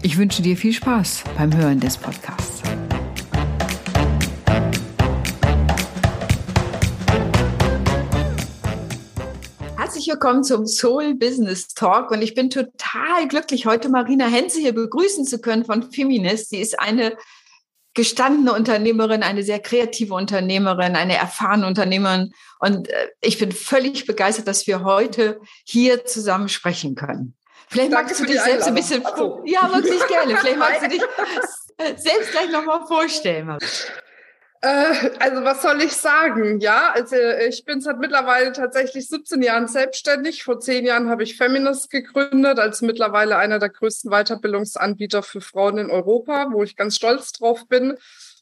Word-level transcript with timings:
Ich 0.00 0.16
wünsche 0.16 0.42
dir 0.42 0.56
viel 0.56 0.72
Spaß 0.72 1.24
beim 1.36 1.54
Hören 1.56 1.80
des 1.80 1.96
Podcasts. 1.96 2.62
Herzlich 9.76 10.06
willkommen 10.06 10.44
zum 10.44 10.66
Soul 10.66 11.16
Business 11.16 11.74
Talk 11.74 12.12
und 12.12 12.22
ich 12.22 12.34
bin 12.34 12.48
total 12.48 13.26
glücklich, 13.28 13.66
heute 13.66 13.88
Marina 13.88 14.28
Henze 14.28 14.60
hier 14.60 14.72
begrüßen 14.72 15.24
zu 15.24 15.40
können 15.40 15.64
von 15.64 15.90
Feminist. 15.90 16.50
Sie 16.50 16.60
ist 16.60 16.78
eine 16.78 17.16
gestandene 17.94 18.52
Unternehmerin, 18.52 19.24
eine 19.24 19.42
sehr 19.42 19.58
kreative 19.58 20.14
Unternehmerin, 20.14 20.94
eine 20.94 21.16
erfahrene 21.16 21.66
Unternehmerin 21.66 22.32
und 22.60 22.88
äh, 22.88 23.08
ich 23.20 23.38
bin 23.38 23.50
völlig 23.50 24.06
begeistert, 24.06 24.46
dass 24.46 24.68
wir 24.68 24.84
heute 24.84 25.40
hier 25.64 26.04
zusammen 26.04 26.48
sprechen 26.48 26.94
können. 26.94 27.34
Vielleicht 27.68 27.92
Danke 27.92 28.10
magst 28.10 28.20
du 28.20 28.24
dich 28.24 28.40
selbst 28.40 28.66
ein 28.66 28.74
bisschen, 28.74 29.04
also. 29.04 29.42
ja, 29.44 29.70
wirklich 29.72 30.06
gerne. 30.06 30.36
Vielleicht 30.36 30.58
magst 30.58 30.82
du 30.82 30.88
dich 30.88 31.02
selbst 31.96 32.32
gleich 32.32 32.50
nochmal 32.50 32.86
vorstellen. 32.86 33.58
Äh, 34.60 35.10
also 35.20 35.44
was 35.44 35.62
soll 35.62 35.80
ich 35.82 35.92
sagen? 35.92 36.60
Ja, 36.60 36.90
also 36.92 37.14
ich 37.16 37.64
bin 37.64 37.80
seit 37.80 37.98
mittlerweile 37.98 38.52
tatsächlich 38.52 39.08
17 39.08 39.42
Jahren 39.42 39.68
selbstständig. 39.68 40.42
Vor 40.42 40.58
zehn 40.58 40.84
Jahren 40.84 41.08
habe 41.08 41.22
ich 41.22 41.36
Feminist 41.36 41.90
gegründet, 41.90 42.58
als 42.58 42.82
mittlerweile 42.82 43.36
einer 43.36 43.58
der 43.58 43.68
größten 43.68 44.10
Weiterbildungsanbieter 44.10 45.22
für 45.22 45.40
Frauen 45.40 45.78
in 45.78 45.90
Europa, 45.90 46.48
wo 46.50 46.64
ich 46.64 46.74
ganz 46.74 46.96
stolz 46.96 47.32
drauf 47.32 47.68
bin. 47.68 47.96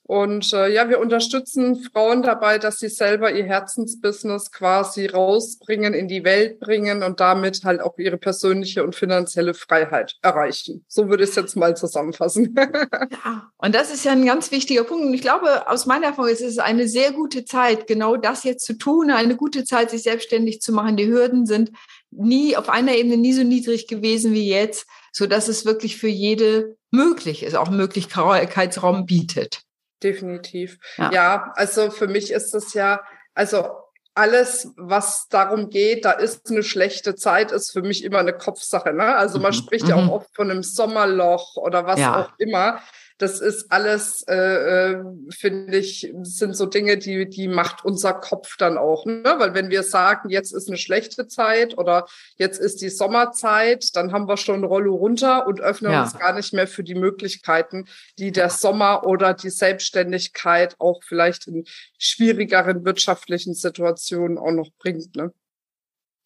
Und 0.06 0.52
äh, 0.52 0.72
ja, 0.72 0.88
wir 0.88 1.00
unterstützen 1.00 1.82
Frauen 1.82 2.22
dabei, 2.22 2.58
dass 2.58 2.78
sie 2.78 2.88
selber 2.88 3.32
ihr 3.32 3.44
Herzensbusiness 3.44 4.52
quasi 4.52 5.06
rausbringen, 5.06 5.94
in 5.94 6.06
die 6.06 6.22
Welt 6.22 6.60
bringen 6.60 7.02
und 7.02 7.18
damit 7.18 7.64
halt 7.64 7.80
auch 7.80 7.98
ihre 7.98 8.16
persönliche 8.16 8.84
und 8.84 8.94
finanzielle 8.94 9.52
Freiheit 9.52 10.14
erreichen. 10.22 10.84
So 10.86 11.08
würde 11.08 11.24
ich 11.24 11.30
es 11.30 11.36
jetzt 11.36 11.56
mal 11.56 11.77
zusammenfassen. 11.77 12.54
ja, 13.24 13.50
und 13.56 13.74
das 13.74 13.92
ist 13.92 14.04
ja 14.04 14.12
ein 14.12 14.24
ganz 14.24 14.52
wichtiger 14.52 14.84
Punkt. 14.84 15.06
Und 15.06 15.14
ich 15.14 15.22
glaube, 15.22 15.68
aus 15.68 15.86
meiner 15.86 16.06
Erfahrung 16.06 16.30
ist 16.30 16.40
es 16.40 16.58
eine 16.58 16.86
sehr 16.86 17.10
gute 17.10 17.44
Zeit, 17.44 17.88
genau 17.88 18.16
das 18.16 18.44
jetzt 18.44 18.64
zu 18.64 18.74
tun, 18.74 19.10
eine 19.10 19.34
gute 19.34 19.64
Zeit, 19.64 19.90
sich 19.90 20.04
selbstständig 20.04 20.60
zu 20.60 20.72
machen. 20.72 20.96
Die 20.96 21.08
Hürden 21.08 21.46
sind 21.46 21.72
nie 22.12 22.56
auf 22.56 22.68
einer 22.68 22.94
Ebene 22.94 23.16
nie 23.16 23.32
so 23.32 23.42
niedrig 23.42 23.88
gewesen 23.88 24.32
wie 24.32 24.48
jetzt, 24.48 24.86
so 25.10 25.27
dass 25.27 25.48
es 25.48 25.64
wirklich 25.64 25.96
für 25.96 26.08
jede 26.08 26.77
möglich 26.92 27.42
ist, 27.42 27.56
auch 27.56 27.70
Möglichkeitsraum 27.70 29.06
bietet. 29.06 29.66
Definitiv. 30.02 30.78
Ja. 30.98 31.11
ja, 31.12 31.52
also 31.56 31.91
für 31.91 32.06
mich 32.06 32.30
ist 32.30 32.52
das 32.52 32.75
ja, 32.75 33.00
also 33.34 33.66
alles, 34.14 34.72
was 34.77 35.28
darum 35.28 35.69
geht, 35.69 36.06
da 36.06 36.12
ist 36.12 36.50
eine 36.50 36.62
schlechte 36.62 37.14
Zeit, 37.14 37.52
ist 37.52 37.72
für 37.72 37.83
mich 37.83 38.02
immer 38.02 38.19
eine 38.19 38.33
Kopfsache. 38.33 38.94
Ne? 38.94 39.14
Also 39.14 39.39
man 39.39 39.52
mhm. 39.52 39.56
spricht 39.56 39.89
ja 39.89 39.97
auch 39.97 40.05
mhm. 40.05 40.11
oft 40.11 40.34
von 40.34 40.50
einem 40.50 40.62
Sommerloch 40.62 41.56
oder 41.56 41.86
was 41.86 42.00
ja. 42.00 42.22
auch 42.22 42.39
immer. 42.39 42.80
Das 43.19 43.41
ist 43.41 43.72
alles, 43.72 44.22
äh, 44.28 44.34
äh, 44.34 45.05
finde 45.31 45.78
ich, 45.78 46.13
sind 46.23 46.55
so 46.55 46.67
Dinge, 46.67 46.98
die, 46.98 47.29
die 47.29 47.48
macht 47.48 47.83
unser 47.83 48.13
Kopf 48.13 48.57
dann 48.58 48.77
auch. 48.77 49.07
Ne? 49.07 49.23
Weil 49.39 49.55
wenn 49.55 49.70
wir 49.70 49.83
sagen, 49.83 50.29
jetzt 50.29 50.52
ist 50.52 50.68
eine 50.68 50.77
schlechte 50.77 51.27
Zeit 51.27 51.79
oder 51.79 52.07
jetzt 52.36 52.61
ist 52.61 52.83
die 52.83 52.90
Sommerzeit, 52.90 53.96
dann 53.96 54.13
haben 54.13 54.29
wir 54.29 54.36
schon 54.36 54.64
Rollo 54.64 54.95
runter 54.95 55.46
und 55.46 55.63
öffnen 55.63 55.92
ja. 55.92 56.02
uns 56.02 56.18
gar 56.18 56.35
nicht 56.35 56.52
mehr 56.52 56.67
für 56.67 56.85
die 56.85 56.95
Möglichkeiten, 56.95 57.86
die 58.18 58.33
der 58.33 58.51
Sommer 58.51 59.07
oder 59.07 59.33
die 59.33 59.51
Selbstständigkeit 59.51 60.77
auch 60.79 61.02
vielleicht 61.02 61.46
in 61.46 61.64
schwierigeren 61.98 62.85
wirtschaftlichen 62.85 63.55
Situationen 63.55 64.36
auch 64.36 64.52
noch 64.52 64.69
bringt. 64.79 65.17
Ne? 65.17 65.33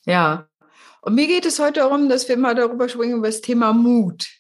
Ja. 0.07 0.49
Und 1.03 1.15
mir 1.15 1.29
geht 1.29 1.47
es 1.47 1.59
heute 1.61 1.81
darum, 1.81 2.09
dass 2.09 2.29
wir 2.29 2.37
mal 2.37 2.55
darüber 2.55 2.89
sprechen, 2.89 3.13
über 3.13 3.29
das 3.29 3.41
Thema 3.41 3.73
Mut. 3.73 4.40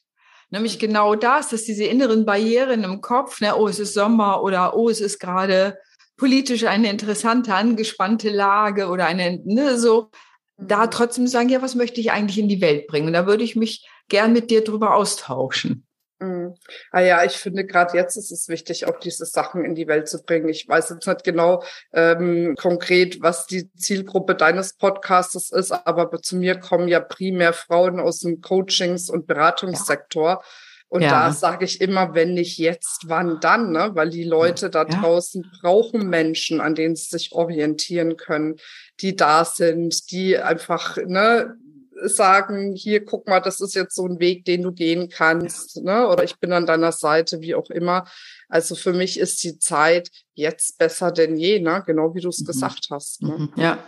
Nämlich 0.51 0.79
genau 0.79 1.15
das, 1.15 1.51
dass 1.51 1.65
diese 1.65 1.85
inneren 1.85 2.27
Barrieren 2.27 2.83
im 2.83 3.01
Kopf, 3.01 3.41
ne, 3.41 3.57
oh, 3.57 3.69
es 3.69 3.79
ist 3.79 3.95
Sommer 3.95 4.43
oder 4.43 4.77
oh, 4.77 4.89
es 4.89 5.01
ist 5.01 5.21
gerade 5.21 5.79
politisch 6.17 6.65
eine 6.65 6.91
interessante, 6.91 7.55
angespannte 7.55 8.31
Lage 8.31 8.89
oder 8.89 9.07
eine, 9.07 9.41
ne, 9.45 9.79
so, 9.79 10.11
da 10.59 10.87
mhm. 10.87 10.91
trotzdem 10.91 11.27
sagen, 11.27 11.49
ja, 11.49 11.63
was 11.63 11.75
möchte 11.75 12.01
ich 12.01 12.13
eigentlich 12.13 12.39
in 12.39 12.49
die 12.49 12.61
Welt 12.61 12.87
bringen? 12.89 13.07
Und 13.07 13.13
da 13.15 13.27
würde 13.27 13.45
ich 13.45 13.57
mich 13.57 13.89
gern 14.09 14.33
mit 14.33 14.51
dir 14.51 14.63
drüber 14.63 14.95
austauschen. 14.95 15.87
Mhm. 16.21 16.55
Ah 16.93 17.01
ja, 17.01 17.25
ich 17.25 17.33
finde 17.33 17.65
gerade 17.65 17.97
jetzt 17.97 18.17
ist 18.17 18.31
es 18.31 18.49
wichtig, 18.49 18.87
auch 18.87 18.99
diese 19.01 19.25
Sachen 19.25 19.65
in 19.65 19.75
die 19.75 19.89
Welt 19.89 20.07
zu 20.07 20.23
bringen. 20.23 20.51
Ich 20.51 20.69
weiß 20.69 20.91
jetzt 20.91 21.07
nicht 21.07 21.25
genau 21.25 21.63
ähm, 21.95 22.55
konkret, 22.59 23.23
was 23.23 23.47
die 23.47 23.73
Zielgruppe 23.73 24.35
deines 24.35 24.75
Podcasts 24.75 25.51
ist, 25.51 25.73
aber 25.73 26.11
zu 26.21 26.37
mir 26.37 26.61
kommen 26.61 26.89
ja 26.89 27.01
primär 27.01 27.55
Frauen 27.55 28.01
aus 28.01 28.21
dem 28.21 28.43
Coachings- 28.43 29.09
und 29.09 29.27
Beratungssektor. 29.27 30.29
Ja. 30.29 30.43
Und 30.89 31.03
ja. 31.03 31.11
da 31.11 31.33
sage 31.33 31.65
ich 31.65 31.81
immer, 31.81 32.15
wenn 32.15 32.35
nicht 32.35 32.59
jetzt, 32.59 33.05
wann 33.07 33.39
dann, 33.41 33.71
ne? 33.71 33.93
Weil 33.95 34.11
die 34.11 34.25
Leute 34.25 34.71
da 34.71 34.83
ja. 34.83 35.01
draußen 35.01 35.49
brauchen 35.61 36.11
Menschen, 36.11 36.61
an 36.61 36.75
denen 36.75 36.97
sie 36.97 37.09
sich 37.11 37.33
orientieren 37.33 38.17
können, 38.17 38.57
die 39.01 39.15
da 39.15 39.45
sind, 39.45 40.11
die 40.11 40.37
einfach, 40.37 40.97
ne, 40.97 41.55
sagen, 42.03 42.75
hier, 42.75 43.05
guck 43.05 43.29
mal, 43.29 43.41
das 43.41 43.61
ist 43.61 43.75
jetzt 43.75 43.95
so 43.95 44.07
ein 44.07 44.21
Weg, 44.21 44.45
den 44.45 44.63
du 44.63 44.73
gehen 44.73 45.09
kannst, 45.09 45.83
ne? 45.83 46.09
oder 46.09 46.25
ich 46.25 46.39
bin 46.39 46.53
an 46.53 46.67
deiner 46.67 46.93
Seite, 46.93 47.41
wie 47.41 47.55
auch 47.55 47.71
immer. 47.71 48.05
Also 48.49 48.75
für 48.75 48.93
mich 48.93 49.19
ist 49.19 49.43
die 49.45 49.59
Zeit 49.59 50.11
jetzt 50.35 50.79
besser 50.79 51.13
denn 51.13 51.37
je, 51.37 51.61
ne? 51.61 51.83
genau 51.87 52.15
wie 52.15 52.21
du 52.21 52.29
es 52.29 52.41
mhm. 52.41 52.47
gesagt 52.47 52.89
hast. 52.91 53.23
Ne? 53.23 53.51
Mhm. 53.57 53.63
Ja, 53.63 53.79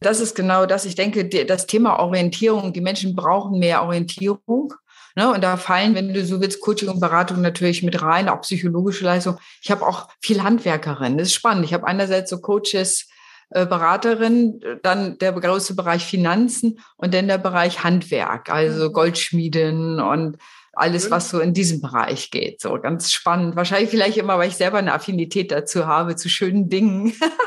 das 0.00 0.20
ist 0.20 0.34
genau 0.34 0.66
das. 0.66 0.84
Ich 0.84 0.94
denke, 0.94 1.26
das 1.44 1.66
Thema 1.66 1.98
Orientierung, 1.98 2.72
die 2.72 2.80
Menschen 2.80 3.16
brauchen 3.16 3.58
mehr 3.58 3.82
Orientierung. 3.82 4.74
Ne? 5.16 5.32
Und 5.32 5.42
da 5.42 5.56
fallen, 5.56 5.94
wenn 5.94 6.14
du 6.14 6.24
so 6.24 6.40
willst, 6.40 6.60
Coaching 6.60 6.88
und 6.88 7.00
Beratung 7.00 7.40
natürlich 7.40 7.82
mit 7.82 8.00
rein, 8.00 8.28
auch 8.28 8.42
psychologische 8.42 9.04
Leistung. 9.04 9.38
Ich 9.62 9.70
habe 9.70 9.86
auch 9.86 10.08
viel 10.20 10.42
Handwerkerin. 10.42 11.18
Das 11.18 11.28
ist 11.28 11.34
spannend. 11.34 11.64
Ich 11.64 11.74
habe 11.74 11.86
einerseits 11.86 12.30
so 12.30 12.38
Coaches, 12.40 13.08
Beraterin, 13.50 14.60
dann 14.82 15.18
der 15.18 15.32
größte 15.32 15.74
Bereich 15.74 16.04
Finanzen 16.04 16.80
und 16.96 17.14
dann 17.14 17.28
der 17.28 17.38
Bereich 17.38 17.82
Handwerk, 17.82 18.50
also 18.50 18.88
mhm. 18.88 18.92
Goldschmieden 18.92 20.00
und 20.00 20.36
alles, 20.74 21.10
was 21.10 21.30
so 21.30 21.40
in 21.40 21.54
diesem 21.54 21.80
Bereich 21.80 22.30
geht. 22.30 22.60
So 22.60 22.78
ganz 22.80 23.10
spannend. 23.10 23.56
Wahrscheinlich 23.56 23.90
vielleicht 23.90 24.16
immer, 24.16 24.38
weil 24.38 24.48
ich 24.48 24.56
selber 24.56 24.78
eine 24.78 24.92
Affinität 24.92 25.50
dazu 25.50 25.86
habe, 25.86 26.14
zu 26.14 26.28
schönen 26.28 26.68
Dingen. 26.68 27.08
Ja, 27.20 27.26
ja. 27.26 27.32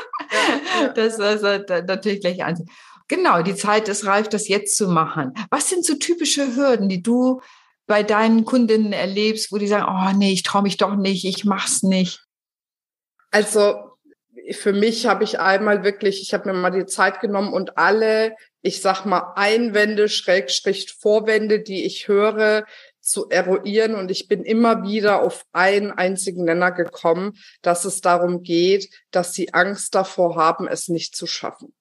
Das 0.94 1.18
ist 1.18 1.42
natürlich 1.42 2.20
gleich 2.20 2.42
eins. 2.42 2.62
Genau, 3.08 3.42
die 3.42 3.54
Zeit 3.54 3.88
ist 3.88 4.06
reif, 4.06 4.28
das 4.28 4.48
jetzt 4.48 4.76
zu 4.76 4.88
machen. 4.88 5.32
Was 5.50 5.68
sind 5.68 5.84
so 5.84 5.94
typische 5.94 6.56
Hürden, 6.56 6.88
die 6.88 7.02
du 7.02 7.40
bei 7.86 8.02
deinen 8.02 8.44
Kundinnen 8.44 8.92
erlebst, 8.92 9.52
wo 9.52 9.58
die 9.58 9.68
sagen, 9.68 9.86
oh 9.86 10.16
nee, 10.16 10.32
ich 10.32 10.42
traue 10.42 10.62
mich 10.62 10.76
doch 10.76 10.96
nicht, 10.96 11.24
ich 11.24 11.44
mach's 11.44 11.82
nicht? 11.82 12.24
Also 13.30 13.91
für 14.50 14.72
mich 14.72 15.06
habe 15.06 15.24
ich 15.24 15.38
einmal 15.38 15.84
wirklich, 15.84 16.20
ich 16.22 16.34
habe 16.34 16.50
mir 16.50 16.58
mal 16.58 16.70
die 16.70 16.86
Zeit 16.86 17.20
genommen 17.20 17.52
und 17.52 17.78
alle, 17.78 18.34
ich 18.60 18.80
sag 18.80 19.04
mal, 19.04 19.32
Einwände, 19.36 20.08
Schrägstrich 20.08 20.92
Vorwände, 20.98 21.60
die 21.60 21.84
ich 21.84 22.08
höre, 22.08 22.64
zu 23.00 23.28
eruieren. 23.28 23.94
Und 23.94 24.10
ich 24.10 24.28
bin 24.28 24.44
immer 24.44 24.84
wieder 24.84 25.22
auf 25.22 25.44
einen 25.52 25.90
einzigen 25.90 26.44
Nenner 26.44 26.72
gekommen, 26.72 27.34
dass 27.60 27.84
es 27.84 28.00
darum 28.00 28.42
geht, 28.42 28.88
dass 29.10 29.32
sie 29.34 29.52
Angst 29.52 29.94
davor 29.94 30.36
haben, 30.36 30.66
es 30.66 30.88
nicht 30.88 31.14
zu 31.16 31.26
schaffen. 31.26 31.74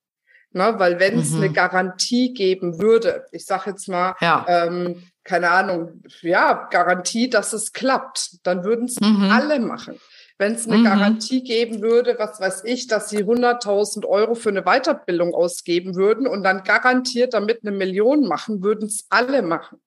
Ne, 0.53 0.73
weil 0.77 0.99
wenn 0.99 1.17
es 1.17 1.29
mhm. 1.29 1.43
eine 1.43 1.53
Garantie 1.53 2.33
geben 2.33 2.77
würde, 2.77 3.25
ich 3.31 3.45
sage 3.45 3.69
jetzt 3.69 3.87
mal, 3.87 4.15
ja. 4.19 4.45
ähm, 4.49 5.01
keine 5.23 5.49
Ahnung, 5.49 6.03
ja, 6.21 6.67
Garantie, 6.69 7.29
dass 7.29 7.53
es 7.53 7.71
klappt, 7.71 8.45
dann 8.45 8.65
würden 8.65 8.87
es 8.87 8.99
mhm. 8.99 9.29
alle 9.31 9.59
machen. 9.59 9.97
Wenn 10.41 10.55
es 10.55 10.65
eine 10.65 10.77
mhm. 10.77 10.85
Garantie 10.85 11.43
geben 11.43 11.83
würde, 11.83 12.15
was 12.17 12.39
weiß 12.41 12.63
ich, 12.65 12.87
dass 12.87 13.11
sie 13.11 13.23
100.000 13.23 14.07
Euro 14.07 14.33
für 14.33 14.49
eine 14.49 14.63
Weiterbildung 14.63 15.35
ausgeben 15.35 15.95
würden 15.95 16.25
und 16.25 16.41
dann 16.41 16.63
garantiert 16.63 17.35
damit 17.35 17.59
eine 17.61 17.77
Million 17.77 18.27
machen, 18.27 18.63
würden 18.63 18.87
es 18.87 19.05
alle 19.11 19.43
machen. 19.43 19.79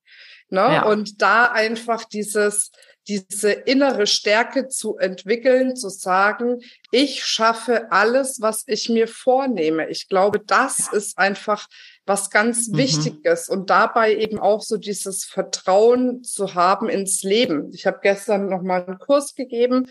Ne? 0.51 0.61
Ja. 0.61 0.85
Und 0.85 1.21
da 1.23 1.47
einfach 1.47 2.05
dieses, 2.05 2.71
diese 3.09 3.51
innere 3.51 4.07
Stärke 4.07 4.69
zu 4.69 4.97
entwickeln, 4.97 5.75
zu 5.75 5.89
sagen, 5.89 6.61
ich 6.93 7.25
schaffe 7.25 7.91
alles, 7.91 8.41
was 8.41 8.63
ich 8.69 8.89
mir 8.89 9.09
vornehme. 9.09 9.89
Ich 9.89 10.09
glaube, 10.09 10.39
das 10.39 10.89
ja. 10.93 10.99
ist 10.99 11.19
einfach 11.19 11.67
was 12.07 12.31
ganz 12.31 12.69
mhm. 12.69 12.77
wichtig 12.77 13.25
ist 13.25 13.51
und 13.51 13.71
dabei 13.71 14.15
eben 14.15 14.39
auch 14.39 14.61
so 14.61 14.77
dieses 14.77 15.25
Vertrauen 15.25 16.23
zu 16.23 16.55
haben 16.55 16.89
ins 16.89 17.25
Leben. 17.25 17.73
Ich 17.75 17.87
habe 17.87 17.99
gestern 18.01 18.49
noch 18.49 18.63
mal 18.63 18.85
einen 18.85 19.01
Kurs 19.01 19.35
gegeben 19.35 19.89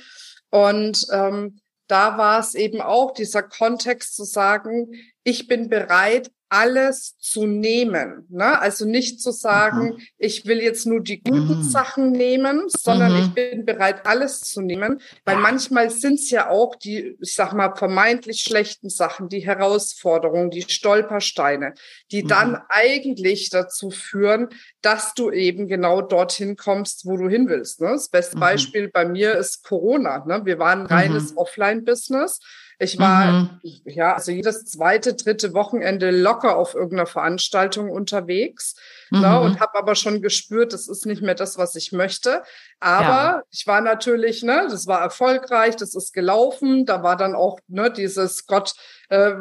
und 0.54 1.08
ähm, 1.12 1.60
da 1.88 2.20
war 2.20 2.40
es 2.40 2.54
eben 2.54 2.80
auch 2.80 3.12
dieser 3.12 3.42
Kontext 3.42 4.16
zu 4.16 4.24
sagen, 4.24 4.92
ich 5.24 5.48
bin 5.48 5.68
bereit, 5.68 6.30
alles 6.54 7.18
zu 7.18 7.48
nehmen. 7.48 8.28
Ne? 8.30 8.60
Also 8.62 8.86
nicht 8.86 9.20
zu 9.20 9.32
sagen, 9.32 9.94
mhm. 9.96 9.98
ich 10.20 10.46
will 10.46 10.62
jetzt 10.62 10.86
nur 10.86 11.02
die 11.02 11.20
guten 11.20 11.58
mhm. 11.58 11.64
Sachen 11.64 12.12
nehmen, 12.12 12.66
sondern 12.68 13.14
mhm. 13.14 13.20
ich 13.20 13.34
bin 13.34 13.66
bereit, 13.66 14.06
alles 14.06 14.42
zu 14.42 14.62
nehmen. 14.62 15.02
Weil 15.26 15.38
manchmal 15.38 15.90
sind 15.90 16.20
es 16.20 16.30
ja 16.30 16.52
auch 16.52 16.76
die, 16.76 17.18
ich 17.20 17.34
sag 17.34 17.54
mal, 17.54 17.76
vermeintlich 17.76 18.42
schlechten 18.42 18.90
Sachen, 18.90 19.30
die 19.30 19.40
Herausforderungen, 19.40 20.52
die 20.52 20.62
Stolpersteine, 20.62 21.74
die 22.12 22.24
mhm. 22.24 22.28
dann 22.28 22.62
eigentlich 22.70 23.50
dazu 23.50 23.90
führen, 23.90 24.50
dass 24.84 25.16
du 25.16 25.32
eben 25.32 25.68
genau 25.68 26.04
dorthin 26.04 26.56
kommst, 26.56 27.08
wo 27.08 27.18
du 27.18 27.30
hin 27.30 27.50
willst. 27.50 27.82
Ne? 27.82 27.90
Das 27.94 28.10
beste 28.10 28.36
mhm. 28.36 28.42
Beispiel 28.42 28.90
bei 28.90 29.06
mir 29.06 29.36
ist 29.38 29.64
Corona. 29.64 30.24
Ne? 30.28 30.46
Wir 30.46 30.60
waren 30.60 30.86
reines 30.86 31.32
mhm. 31.32 31.38
Offline-Business. 31.40 32.40
Ich 32.84 33.00
war 33.00 33.32
mhm. 33.32 33.60
ja 33.86 34.14
also 34.14 34.32
jedes 34.32 34.66
zweite, 34.66 35.14
dritte 35.14 35.54
Wochenende 35.54 36.12
locker 36.12 36.58
auf 36.58 36.76
irgendeiner 36.76 37.06
Veranstaltung 37.06 37.90
unterwegs 37.90 38.76
ne, 39.10 39.18
mhm. 39.20 39.24
ne, 39.24 39.40
und 39.40 39.60
habe 39.60 39.78
aber 39.78 39.96
schon 39.96 40.22
gespürt, 40.22 40.74
das 40.74 40.88
ist 40.88 41.06
nicht 41.06 41.22
mehr 41.22 41.36
das, 41.36 41.58
was 41.58 41.76
ich 41.76 41.92
möchte. 41.92 42.44
Aber 42.80 43.08
ja. 43.08 43.44
ich 43.52 43.66
war 43.66 43.82
natürlich, 43.82 44.44
ne, 44.44 44.68
das 44.70 44.88
war 44.88 45.02
erfolgreich, 45.02 45.76
das 45.76 45.96
ist 45.96 46.14
gelaufen. 46.14 46.86
Da 46.86 47.04
war 47.04 47.16
dann 47.16 47.36
auch 47.36 47.60
ne, 47.68 47.92
dieses 47.92 48.46
Gott, 48.46 48.74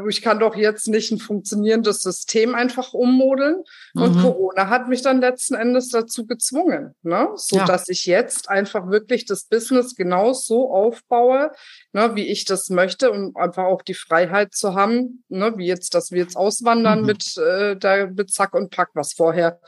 ich 0.08 0.22
kann 0.22 0.38
doch 0.38 0.56
jetzt 0.56 0.88
nicht 0.88 1.12
ein 1.12 1.18
funktionierendes 1.18 2.02
System 2.02 2.54
einfach 2.54 2.92
ummodeln. 2.92 3.62
Mhm. 3.94 4.02
Und 4.02 4.20
Corona 4.20 4.68
hat 4.68 4.88
mich 4.88 5.02
dann 5.02 5.20
letzten 5.20 5.54
Endes 5.54 5.88
dazu 5.88 6.26
gezwungen, 6.26 6.94
ne, 7.02 7.28
so 7.36 7.56
ja. 7.56 7.64
dass 7.64 7.88
ich 7.88 8.06
jetzt 8.06 8.48
einfach 8.48 8.90
wirklich 8.90 9.24
das 9.24 9.44
Business 9.44 9.94
genau 9.94 10.32
so 10.32 10.70
aufbaue, 10.70 11.52
ne, 11.92 12.14
wie 12.14 12.26
ich 12.26 12.44
das 12.44 12.70
möchte, 12.70 13.10
um 13.10 13.36
einfach 13.36 13.64
auch 13.64 13.82
die 13.82 13.94
Freiheit 13.94 14.54
zu 14.54 14.74
haben, 14.74 15.24
ne, 15.28 15.56
wie 15.56 15.66
jetzt, 15.66 15.94
dass 15.94 16.10
wir 16.10 16.18
jetzt 16.18 16.36
auswandern 16.36 17.00
mhm. 17.00 17.06
mit 17.06 17.36
äh, 17.36 17.76
der 17.76 18.08
mit 18.08 18.30
Zack 18.30 18.54
und 18.54 18.70
Pack, 18.70 18.90
was 18.94 19.12
vorher 19.12 19.60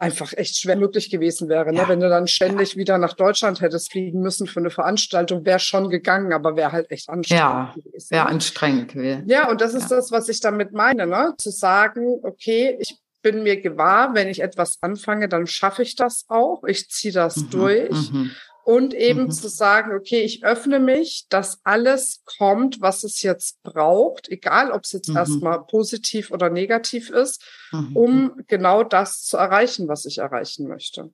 einfach 0.00 0.32
echt 0.34 0.56
schwer 0.56 0.76
möglich 0.76 1.10
gewesen 1.10 1.48
wäre. 1.48 1.72
Ne? 1.72 1.80
Ja. 1.80 1.88
Wenn 1.88 2.00
du 2.00 2.08
dann 2.08 2.26
ständig 2.26 2.76
wieder 2.76 2.98
nach 2.98 3.12
Deutschland 3.12 3.60
hättest 3.60 3.92
fliegen 3.92 4.20
müssen 4.20 4.46
für 4.46 4.60
eine 4.60 4.70
Veranstaltung, 4.70 5.44
wäre 5.44 5.58
schon 5.58 5.90
gegangen, 5.90 6.32
aber 6.32 6.56
wäre 6.56 6.72
halt 6.72 6.90
echt 6.90 7.08
anstrengend 7.08 7.40
ja, 7.40 7.74
gewesen. 7.76 8.10
Wäre 8.10 8.26
anstrengend. 8.26 8.94
Ja, 9.26 9.50
und 9.50 9.60
das 9.60 9.74
ist 9.74 9.90
ja. 9.90 9.96
das, 9.96 10.10
was 10.10 10.28
ich 10.28 10.40
damit 10.40 10.72
meine, 10.72 11.06
ne? 11.06 11.34
zu 11.38 11.50
sagen, 11.50 12.20
okay, 12.22 12.76
ich 12.80 12.98
bin 13.22 13.42
mir 13.42 13.60
gewahr, 13.60 14.14
wenn 14.14 14.28
ich 14.28 14.40
etwas 14.40 14.78
anfange, 14.80 15.28
dann 15.28 15.46
schaffe 15.46 15.82
ich 15.82 15.94
das 15.94 16.24
auch. 16.28 16.64
Ich 16.64 16.88
ziehe 16.88 17.12
das 17.12 17.36
mhm, 17.36 17.50
durch. 17.50 18.12
Mhm 18.12 18.30
und 18.64 18.94
eben 18.94 19.24
mhm. 19.24 19.30
zu 19.30 19.48
sagen, 19.48 19.92
okay, 19.94 20.20
ich 20.20 20.44
öffne 20.44 20.78
mich, 20.78 21.26
dass 21.28 21.60
alles 21.64 22.22
kommt, 22.24 22.80
was 22.80 23.04
es 23.04 23.22
jetzt 23.22 23.62
braucht, 23.62 24.28
egal 24.28 24.70
ob 24.70 24.84
es 24.84 24.92
jetzt 24.92 25.08
mhm. 25.08 25.16
erstmal 25.16 25.64
positiv 25.64 26.30
oder 26.30 26.50
negativ 26.50 27.10
ist, 27.10 27.42
mhm. 27.72 27.96
um 27.96 28.42
genau 28.46 28.82
das 28.84 29.22
zu 29.22 29.36
erreichen, 29.36 29.88
was 29.88 30.04
ich 30.04 30.18
erreichen 30.18 30.68
möchte. 30.68 31.10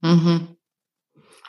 Mhm. 0.00 0.56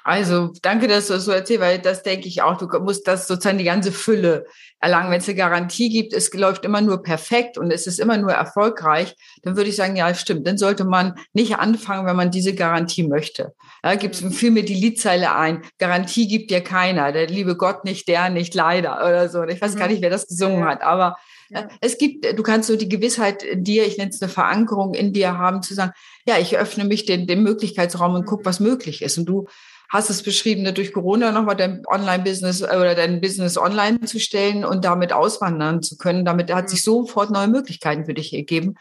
Also 0.08 0.54
danke, 0.62 0.88
dass 0.88 1.08
du 1.08 1.14
das 1.14 1.26
so 1.26 1.32
erzählst, 1.32 1.62
weil 1.62 1.80
das 1.80 2.04
denke 2.04 2.28
ich 2.28 2.44
auch. 2.44 2.60
Du 2.60 2.68
musst 2.80 3.08
das 3.08 3.28
sozusagen 3.28 3.58
die 3.58 3.64
ganze 3.64 3.92
Fülle 3.92 4.46
erlangen. 4.80 5.10
Wenn 5.10 5.18
es 5.18 5.28
eine 5.28 5.36
Garantie 5.36 5.90
gibt, 5.90 6.14
es 6.14 6.32
läuft 6.32 6.64
immer 6.64 6.80
nur 6.82 7.02
perfekt 7.02 7.58
und 7.58 7.72
es 7.72 7.88
ist 7.88 8.00
immer 8.00 8.16
nur 8.16 8.32
erfolgreich, 8.32 9.16
dann 9.42 9.58
würde 9.58 9.72
ich 9.72 9.76
sagen, 9.76 9.96
ja, 9.96 10.14
stimmt. 10.14 10.46
Dann 10.46 10.60
sollte 10.60 10.86
man 10.86 11.16
nicht 11.34 11.58
anfangen, 11.58 12.06
wenn 12.06 12.16
man 12.16 12.30
diese 12.30 12.54
Garantie 12.54 13.08
möchte. 13.08 13.56
Da 13.82 13.96
gibt 13.96 14.14
es 14.14 14.36
viel 14.36 14.52
mir 14.52 14.64
die 14.64 14.76
Liedzeile 14.76 15.34
ein. 15.34 15.64
Garantie 15.80 16.28
gibt 16.28 16.52
dir 16.52 16.62
keiner. 16.62 17.12
Der 17.12 17.26
liebe 17.26 17.58
Gott 17.58 17.84
nicht, 17.84 18.08
der 18.08 18.30
nicht, 18.30 18.54
leider 18.54 18.98
oder 18.98 19.28
so. 19.28 19.42
Ich 19.46 19.60
weiß 19.60 19.76
gar 19.76 19.88
mhm. 19.88 19.94
nicht, 19.94 20.04
wer 20.04 20.12
das 20.12 20.28
gesungen 20.28 20.66
hat, 20.66 20.84
aber 20.84 21.18
ja. 21.50 21.62
Äh, 21.62 21.68
es 21.82 21.98
gibt, 21.98 22.26
du 22.26 22.44
kannst 22.44 22.68
so 22.68 22.76
die 22.76 22.90
Gewissheit 22.90 23.42
in 23.42 23.64
dir, 23.64 23.88
ich 23.88 23.98
nenne 23.98 24.12
es 24.12 24.22
eine 24.22 24.30
Verankerung 24.30 24.94
in 24.94 25.14
dir 25.14 25.38
haben, 25.38 25.64
zu 25.64 25.74
sagen, 25.74 25.94
ja, 26.28 26.38
ich 26.38 26.58
öffne 26.58 26.86
mich 26.86 27.06
den, 27.06 27.26
den 27.26 27.42
Möglichkeitsraum 27.42 28.14
und 28.14 28.26
guck, 28.26 28.46
was 28.46 28.60
möglich 28.60 29.02
ist. 29.02 29.18
Und 29.18 29.26
du 29.26 29.48
hast 29.90 30.10
es 30.10 30.24
beschrieben, 30.24 30.64
ne, 30.64 30.74
durch 30.74 30.94
Corona 30.94 31.32
nochmal 31.32 31.56
dein 31.56 31.84
Online-Business 31.86 32.62
äh, 32.62 32.78
oder 32.78 32.96
dein 32.96 33.22
Business 33.22 33.58
online 33.58 34.02
zu 34.02 34.20
stellen 34.20 34.66
und 34.66 34.86
damit 34.86 35.14
auswandern 35.14 35.82
zu 35.82 35.98
können. 35.98 36.26
Damit 36.26 36.54
hat 36.54 36.70
sich 36.70 36.80
mhm. 36.80 36.92
sofort 36.92 37.32
neue 37.32 37.48
Möglichkeiten 37.48 38.06
für 38.06 38.14
dich 38.14 38.34
ergeben. 38.34 38.76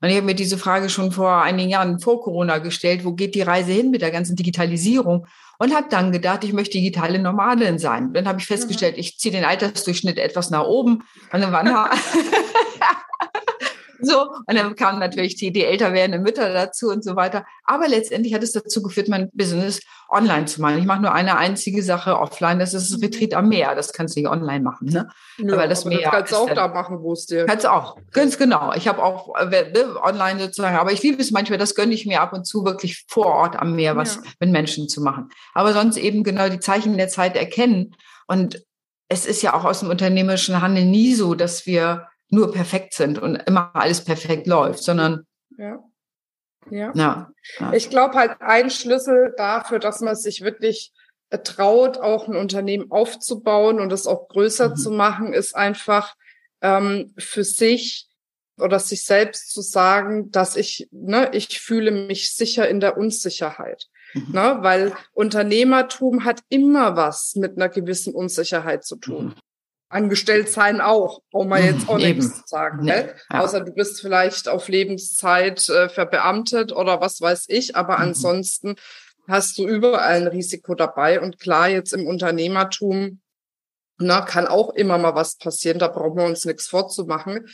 Und 0.00 0.10
ich 0.10 0.16
habe 0.16 0.26
mir 0.26 0.34
diese 0.34 0.58
Frage 0.58 0.90
schon 0.90 1.12
vor 1.12 1.42
einigen 1.42 1.70
Jahren 1.70 1.98
vor 1.98 2.20
Corona 2.20 2.58
gestellt, 2.58 3.04
wo 3.04 3.12
geht 3.12 3.34
die 3.34 3.42
Reise 3.42 3.72
hin 3.72 3.90
mit 3.90 4.02
der 4.02 4.10
ganzen 4.10 4.36
Digitalisierung? 4.36 5.26
Und 5.58 5.74
habe 5.74 5.86
dann 5.88 6.12
gedacht, 6.12 6.44
ich 6.44 6.52
möchte 6.52 6.78
digitale 6.78 7.18
Nomadin 7.18 7.78
sein. 7.78 8.12
Dann 8.12 8.28
habe 8.28 8.40
ich 8.40 8.46
festgestellt, 8.46 8.98
ich 8.98 9.18
ziehe 9.18 9.32
den 9.32 9.44
Altersdurchschnitt 9.44 10.18
etwas 10.18 10.50
nach 10.50 10.64
oben. 10.64 11.04
Und 11.32 11.40
dann 11.40 11.52
waren 11.52 11.68
So, 14.04 14.28
und 14.46 14.54
dann 14.54 14.74
kamen 14.74 14.98
natürlich 14.98 15.36
die, 15.36 15.52
die 15.52 15.64
älter 15.64 15.92
werdenden 15.92 16.22
Mütter 16.22 16.52
dazu 16.52 16.90
und 16.90 17.02
so 17.04 17.16
weiter. 17.16 17.44
Aber 17.64 17.88
letztendlich 17.88 18.34
hat 18.34 18.42
es 18.42 18.52
dazu 18.52 18.82
geführt, 18.82 19.08
mein 19.08 19.30
Business 19.32 19.80
online 20.08 20.44
zu 20.46 20.60
machen. 20.60 20.78
Ich 20.78 20.84
mache 20.84 21.02
nur 21.02 21.12
eine 21.12 21.36
einzige 21.36 21.82
Sache 21.82 22.18
offline, 22.18 22.58
das 22.58 22.74
ist 22.74 22.92
das 22.92 23.02
Retreat 23.02 23.34
am 23.34 23.48
Meer. 23.48 23.74
Das 23.74 23.92
kannst 23.92 24.16
du 24.16 24.20
nicht 24.20 24.28
online 24.28 24.60
machen, 24.60 24.88
ne? 24.88 25.08
Ja, 25.38 25.54
aber 25.54 25.66
das 25.66 25.86
aber 25.86 25.96
Meer. 25.96 26.10
Kannst 26.10 26.32
du 26.32 26.36
auch 26.36 26.50
da 26.50 26.68
machen, 26.68 26.98
wo 27.00 27.12
es 27.12 27.26
dir. 27.26 27.46
Kannst 27.46 27.64
du 27.64 27.72
auch, 27.72 27.96
ganz 28.12 28.38
genau. 28.38 28.72
Ich 28.74 28.86
habe 28.88 29.02
auch 29.02 29.34
äh, 29.36 29.46
ne, 29.46 29.96
online 30.02 30.40
sozusagen, 30.40 30.76
aber 30.76 30.92
ich 30.92 31.02
liebe 31.02 31.20
es 31.20 31.30
manchmal, 31.30 31.58
das 31.58 31.74
gönne 31.74 31.94
ich 31.94 32.06
mir 32.06 32.20
ab 32.20 32.32
und 32.32 32.46
zu 32.46 32.64
wirklich 32.64 33.04
vor 33.08 33.26
Ort 33.26 33.56
am 33.56 33.74
Meer 33.74 33.96
was 33.96 34.16
ja. 34.16 34.22
mit 34.40 34.50
Menschen 34.50 34.88
zu 34.88 35.02
machen. 35.02 35.30
Aber 35.52 35.72
sonst 35.72 35.96
eben 35.96 36.24
genau 36.24 36.48
die 36.48 36.60
Zeichen 36.60 36.96
der 36.96 37.08
Zeit 37.08 37.36
erkennen. 37.36 37.94
Und 38.26 38.64
es 39.08 39.26
ist 39.26 39.42
ja 39.42 39.54
auch 39.54 39.64
aus 39.64 39.80
dem 39.80 39.90
unternehmerischen 39.90 40.60
Handeln 40.60 40.90
nie 40.90 41.14
so, 41.14 41.34
dass 41.34 41.66
wir 41.66 42.08
nur 42.34 42.52
perfekt 42.52 42.94
sind 42.94 43.18
und 43.18 43.36
immer 43.36 43.70
alles 43.74 44.04
perfekt 44.04 44.46
läuft, 44.46 44.82
sondern 44.82 45.26
ja. 45.56 45.82
Ja. 46.70 46.92
ja, 46.94 47.30
ja. 47.58 47.72
Ich 47.72 47.90
glaube 47.90 48.14
halt 48.14 48.40
ein 48.40 48.70
Schlüssel 48.70 49.34
dafür, 49.36 49.78
dass 49.78 50.00
man 50.00 50.16
sich 50.16 50.42
wirklich 50.42 50.92
traut, 51.42 51.98
auch 51.98 52.28
ein 52.28 52.36
Unternehmen 52.36 52.90
aufzubauen 52.90 53.80
und 53.80 53.92
es 53.92 54.06
auch 54.06 54.28
größer 54.28 54.70
mhm. 54.70 54.76
zu 54.76 54.90
machen, 54.90 55.32
ist 55.32 55.54
einfach 55.54 56.14
ähm, 56.62 57.12
für 57.18 57.44
sich 57.44 58.08
oder 58.58 58.78
sich 58.78 59.04
selbst 59.04 59.52
zu 59.52 59.60
sagen, 59.62 60.30
dass 60.30 60.56
ich, 60.56 60.88
ne, 60.92 61.30
ich 61.32 61.60
fühle 61.60 61.90
mich 61.90 62.34
sicher 62.34 62.68
in 62.68 62.80
der 62.80 62.96
Unsicherheit. 62.96 63.88
Mhm. 64.14 64.32
Ne, 64.32 64.58
weil 64.60 64.92
Unternehmertum 65.12 66.24
hat 66.24 66.40
immer 66.48 66.96
was 66.96 67.34
mit 67.34 67.56
einer 67.56 67.68
gewissen 67.68 68.14
Unsicherheit 68.14 68.84
zu 68.84 68.96
tun. 68.96 69.26
Mhm 69.26 69.34
angestellt 69.94 70.48
sein 70.48 70.80
auch, 70.80 71.20
um 71.32 71.48
mal 71.48 71.62
jetzt 71.62 71.88
auch 71.88 71.98
Eben. 72.00 72.18
nichts 72.18 72.40
zu 72.40 72.42
sagen. 72.46 72.84
Nee. 72.84 72.90
Ne? 72.90 73.14
Ja. 73.32 73.40
Außer 73.40 73.60
du 73.60 73.72
bist 73.72 74.00
vielleicht 74.00 74.48
auf 74.48 74.68
Lebenszeit 74.68 75.68
äh, 75.68 75.88
verbeamtet 75.88 76.72
oder 76.72 77.00
was 77.00 77.20
weiß 77.20 77.46
ich, 77.48 77.76
aber 77.76 77.96
mhm. 77.96 78.04
ansonsten 78.04 78.74
hast 79.28 79.56
du 79.56 79.66
überall 79.66 80.16
ein 80.16 80.26
Risiko 80.26 80.74
dabei. 80.74 81.20
Und 81.20 81.38
klar, 81.38 81.68
jetzt 81.68 81.92
im 81.92 82.06
Unternehmertum 82.06 83.20
na, 83.98 84.22
kann 84.22 84.46
auch 84.46 84.70
immer 84.74 84.98
mal 84.98 85.14
was 85.14 85.36
passieren, 85.36 85.78
da 85.78 85.88
brauchen 85.88 86.16
wir 86.16 86.24
uns 86.24 86.44
nichts 86.44 86.66
vorzumachen. 86.66 87.46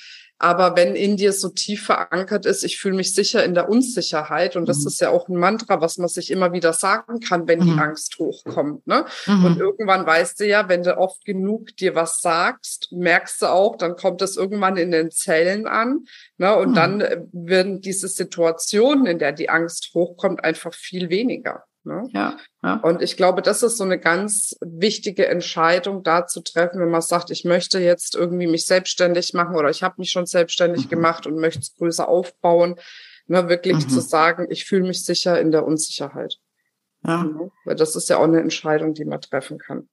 Aber 0.42 0.75
wenn 0.75 0.97
in 0.97 1.18
dir 1.18 1.35
so 1.35 1.50
tief 1.50 1.85
verankert 1.85 2.47
ist, 2.47 2.64
ich 2.64 2.78
fühle 2.78 2.97
mich 2.97 3.14
sicher 3.14 3.44
in 3.44 3.52
der 3.52 3.68
Unsicherheit, 3.68 4.56
und 4.56 4.66
das 4.70 4.80
mhm. 4.80 4.87
ist 4.87 5.00
ja 5.02 5.11
auch 5.11 5.28
ein 5.28 5.37
Mantra, 5.37 5.82
was 5.82 5.99
man 5.99 6.09
sich 6.09 6.30
immer 6.30 6.54
wieder 6.54 6.73
sagen 6.73 7.20
kann, 7.20 7.47
wenn 7.47 7.59
mhm. 7.59 7.64
die 7.64 7.78
Angst 7.78 8.18
hochkommt. 8.18 8.87
Ne? 8.87 9.04
Mhm. 9.26 9.44
Und 9.44 9.59
irgendwann 9.59 10.06
weißt 10.06 10.40
du 10.40 10.47
ja, 10.47 10.66
wenn 10.70 10.82
du 10.82 10.97
oft 10.97 11.26
genug 11.26 11.76
dir 11.76 11.94
was 11.94 12.23
sagst, 12.23 12.88
merkst 12.90 13.42
du 13.42 13.47
auch, 13.47 13.76
dann 13.76 13.97
kommt 13.97 14.23
das 14.23 14.38
irgendwann 14.38 14.78
in 14.78 14.90
den 14.90 15.11
Zellen 15.11 15.66
an. 15.66 16.06
Ne? 16.38 16.56
Und 16.56 16.75
dann 16.75 16.97
mhm. 16.97 17.02
äh, 17.02 17.18
werden 17.32 17.82
diese 17.82 18.09
Situationen, 18.09 19.04
in 19.04 19.18
der 19.18 19.32
die 19.32 19.50
Angst 19.50 19.90
hochkommt, 19.92 20.42
einfach 20.42 20.73
viel 20.73 21.11
weniger. 21.11 21.64
Ne? 21.83 22.09
Ja, 22.13 22.37
ja. 22.63 22.75
Und 22.75 23.01
ich 23.01 23.17
glaube, 23.17 23.41
das 23.41 23.63
ist 23.63 23.79
so 23.79 23.85
eine 23.85 23.99
ganz 23.99 24.55
wichtige 24.61 25.27
Entscheidung, 25.29 26.03
da 26.03 26.27
zu 26.27 26.43
treffen, 26.43 26.79
wenn 26.79 26.91
man 26.91 27.01
sagt, 27.01 27.31
ich 27.31 27.45
möchte 27.45 27.79
jetzt 27.79 28.15
irgendwie 28.15 28.47
mich 28.47 28.67
selbstständig 28.67 29.33
machen 29.33 29.57
oder 29.57 29.71
ich 29.71 29.83
habe 29.83 29.95
mich 29.99 30.11
schon 30.11 30.27
selbstständig 30.27 30.85
mhm. 30.85 30.91
gemacht 30.91 31.27
und 31.27 31.41
möchte 31.41 31.61
es 31.61 31.75
größer 31.77 32.07
aufbauen, 32.07 32.77
ne, 33.27 33.49
wirklich 33.49 33.77
mhm. 33.77 33.89
zu 33.89 34.01
sagen, 34.01 34.47
ich 34.51 34.67
fühle 34.67 34.87
mich 34.87 35.05
sicher 35.05 35.41
in 35.41 35.53
der 35.53 35.65
Unsicherheit. 35.65 36.37
Ja. 37.03 37.25
Ne? 37.25 37.51
Weil 37.65 37.77
das 37.77 37.97
ist 37.97 38.11
ja 38.11 38.19
auch 38.19 38.25
eine 38.25 38.41
Entscheidung, 38.41 38.93
die 38.93 39.07
man 39.07 39.23
treffen 39.23 39.59
kann. 39.59 39.89